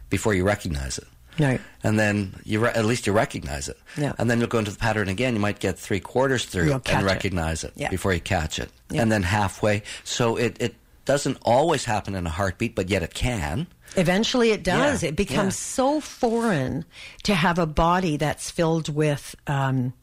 [0.10, 1.08] before you recognize it.
[1.40, 1.62] Right.
[1.84, 3.78] And then you re- at least you recognize it.
[3.98, 4.14] Yeah.
[4.18, 5.34] And then you'll go into the pattern again.
[5.34, 7.04] You might get three quarters through and it.
[7.06, 7.90] recognize it, Yeah.
[7.90, 8.70] before you catch it.
[8.90, 9.02] Yeah.
[9.02, 9.84] And then halfway.
[10.04, 10.76] So it, it
[11.06, 13.68] doesn't always happen in a heartbeat, but yet it can.
[13.98, 15.04] Eventually, it does.
[15.04, 16.86] Yeah, It becomes so foreign
[17.24, 19.94] to have a body that's filled with um,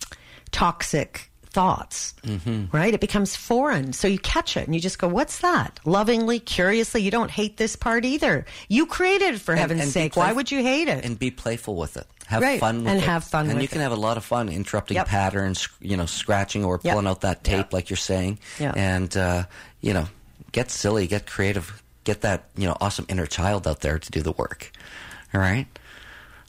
[0.50, 1.27] toxic
[1.58, 2.66] thoughts, Mm-hmm.
[2.76, 2.94] right?
[2.94, 3.92] It becomes foreign.
[3.92, 5.80] So you catch it and you just go, What's that?
[5.84, 8.46] Lovingly, curiously, you don't hate this part either.
[8.68, 10.14] You created it for And- heaven's and sake.
[10.16, 11.04] Why would you hate it?
[11.04, 12.06] and be playful with it.
[12.26, 13.04] Have Right, fun with and it.
[13.06, 13.82] have fun And you can it.
[13.84, 15.08] have a lot of fun interrupting Yep.
[15.08, 16.92] patterns, you know, scratching or Yep.
[16.92, 17.72] pulling out that tape Yep.
[17.72, 18.38] like you're saying.
[18.60, 18.72] Yeah.
[18.76, 19.44] And uh,
[19.80, 20.06] you know,
[20.52, 24.20] get silly, get creative, get that, you know, awesome inner child out there to do
[24.22, 24.70] the work.
[25.34, 25.66] All right?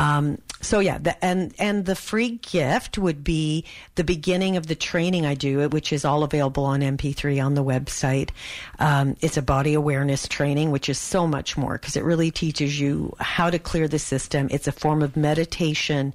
[0.00, 4.74] Um, so yeah, the, and and the free gift would be the beginning of the
[4.74, 8.30] training I do, which is all available on MP3 on the website.
[8.78, 12.80] Um, it's a body awareness training, which is so much more because it really teaches
[12.80, 14.48] you how to clear the system.
[14.50, 16.14] It's a form of meditation.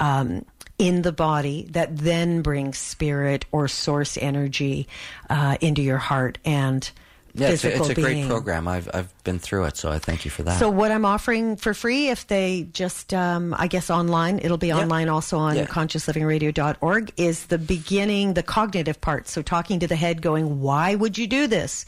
[0.00, 0.44] Um,
[0.78, 4.88] in the body that then brings spirit or source energy
[5.28, 6.90] uh, into your heart and
[7.34, 8.66] Yeah, it's a, it's a great program.
[8.66, 10.58] I've I've been through it, so I thank you for that.
[10.58, 14.72] So what I'm offering for free, if they just, um, I guess online, it'll be
[14.72, 15.66] online also on Yeah.
[15.66, 19.28] consciousliving.radio.org, is the beginning, the cognitive part.
[19.28, 21.86] So talking to the head, going, why would you do this?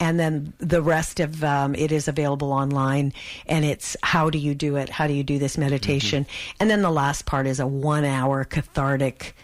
[0.00, 3.12] And then the rest of um, it is available online,
[3.46, 4.88] and it's how do you do it?
[4.88, 6.26] How do you do this meditation?
[6.60, 9.34] And then the last part is a one-hour cathartic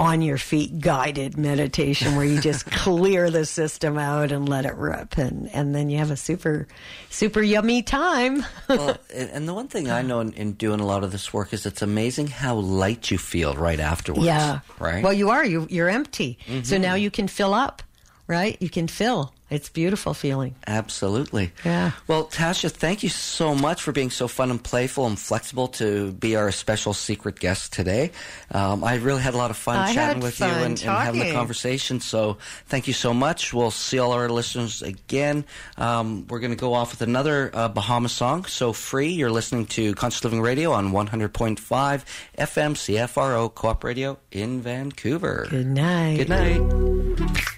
[0.00, 4.74] on your feet guided meditation where you just clear the system out and let it
[4.76, 6.66] rip and and then you have a super
[7.10, 8.44] super yummy time.
[8.68, 11.34] Well, and and the one thing I know in, in doing a lot of this
[11.34, 14.24] work is it's amazing how light you feel right afterwards.
[14.24, 14.60] yeah.
[14.78, 15.04] Right.
[15.04, 15.44] well you are.
[15.44, 16.38] You you're empty.
[16.46, 16.82] So mm-hmm.
[16.82, 17.82] now you can fill up
[18.30, 21.52] right you can fill it's a beautiful feeling Absolutely.
[21.64, 21.90] Yeah.
[22.06, 26.12] Well, Tasha, thank you so much for being so fun and playful and flexible to
[26.12, 28.12] be our special secret guest today.
[28.52, 30.90] Um, I really had a lot of fun I chatting with fun you and, and
[30.90, 31.98] having the conversation.
[31.98, 33.52] So thank you so much.
[33.52, 35.44] We'll see all our listeners again.
[35.76, 39.08] Um, we're going to go off with another uh, Bahamas song, So Free.
[39.08, 42.04] You're listening to Conscious Living Radio on 100.5 FM
[42.38, 45.46] CFRO Co-op Radio in Vancouver.
[45.50, 47.56] good night Good night.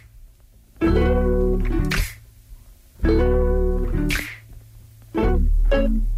[0.83, 0.97] thank
[5.73, 6.12] you